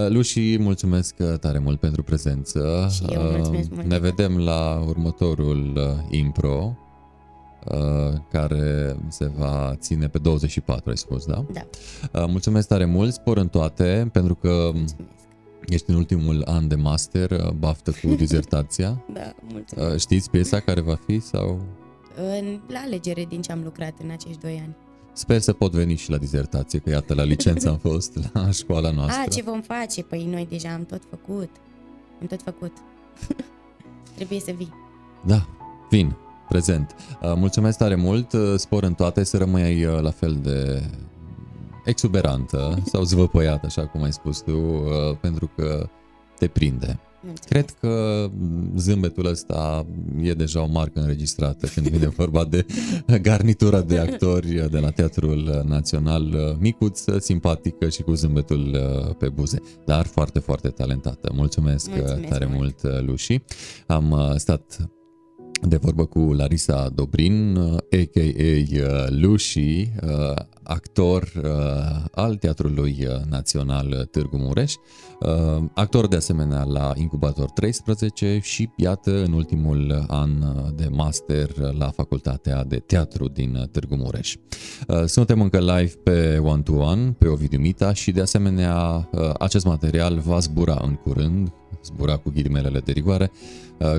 [0.00, 2.88] Uh, Luși, mulțumesc uh, tare mult pentru prezență.
[2.94, 4.16] Și eu Uh, mulțumesc mult Ne de tot.
[4.16, 6.76] vedem la următorul uh, Impro
[8.30, 11.44] care se va ține pe 24, ai spus, da?
[11.52, 12.26] Da.
[12.26, 14.94] Mulțumesc tare mult, spor în toate, pentru că Mulțumesc.
[15.72, 19.04] Ești în ultimul an de master, baftă cu dizertația.
[19.12, 19.98] Da, mulțumesc.
[19.98, 21.60] Știți piesa care va fi sau...
[22.16, 24.76] În, la alegere din ce am lucrat în acești doi ani.
[25.12, 28.90] Sper să pot veni și la dizertație, că iată, la licență am fost la școala
[28.90, 29.22] noastră.
[29.26, 30.02] A, ce vom face?
[30.02, 31.50] Păi noi deja am tot făcut.
[32.20, 32.72] Am tot făcut.
[34.16, 34.72] Trebuie să vii.
[35.26, 35.48] Da,
[35.90, 36.16] vin,
[36.48, 36.94] prezent.
[37.20, 40.82] Mulțumesc tare mult, spor în toate, să rămâi la fel de
[41.84, 44.82] exuberantă sau zvăpăiată, așa cum ai spus tu,
[45.20, 45.88] pentru că
[46.38, 47.00] te prinde.
[47.22, 47.48] Mulțumesc.
[47.48, 48.26] Cred că
[48.76, 49.86] zâmbetul ăsta
[50.20, 52.66] e deja o marcă înregistrată când vine vorba de
[53.22, 58.76] garnitura de actori de la Teatrul Național, micuță, simpatică și cu zâmbetul
[59.18, 61.32] pe buze, dar foarte, foarte talentată.
[61.34, 62.82] Mulțumesc, Mulțumesc tare mult.
[62.82, 63.40] mult, Luși.
[63.86, 64.90] Am stat
[65.62, 69.06] de vorbă cu Larisa Dobrin, a.k.a.
[69.08, 69.92] Lushi,
[70.62, 71.30] actor
[72.12, 74.74] al Teatrului Național Târgu Mureș,
[75.74, 80.30] actor de asemenea la Incubator 13 și iată în ultimul an
[80.74, 84.36] de master la Facultatea de Teatru din Târgu Mureș.
[85.04, 89.08] Suntem încă live pe One to One, pe Ovidiu Mita și de asemenea
[89.38, 91.52] acest material va zbura în curând,
[91.84, 93.30] zbura cu ghilimelele de rigoare,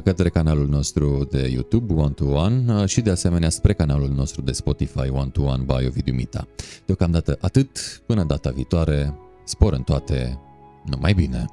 [0.04, 4.52] către canalul nostru de YouTube One to One și de asemenea spre canalul nostru de
[4.52, 6.48] Spotify One to One by Ovidiu Mita.
[6.86, 10.40] Deocamdată atât, până data viitoare, spor în toate,
[10.86, 11.46] numai bine!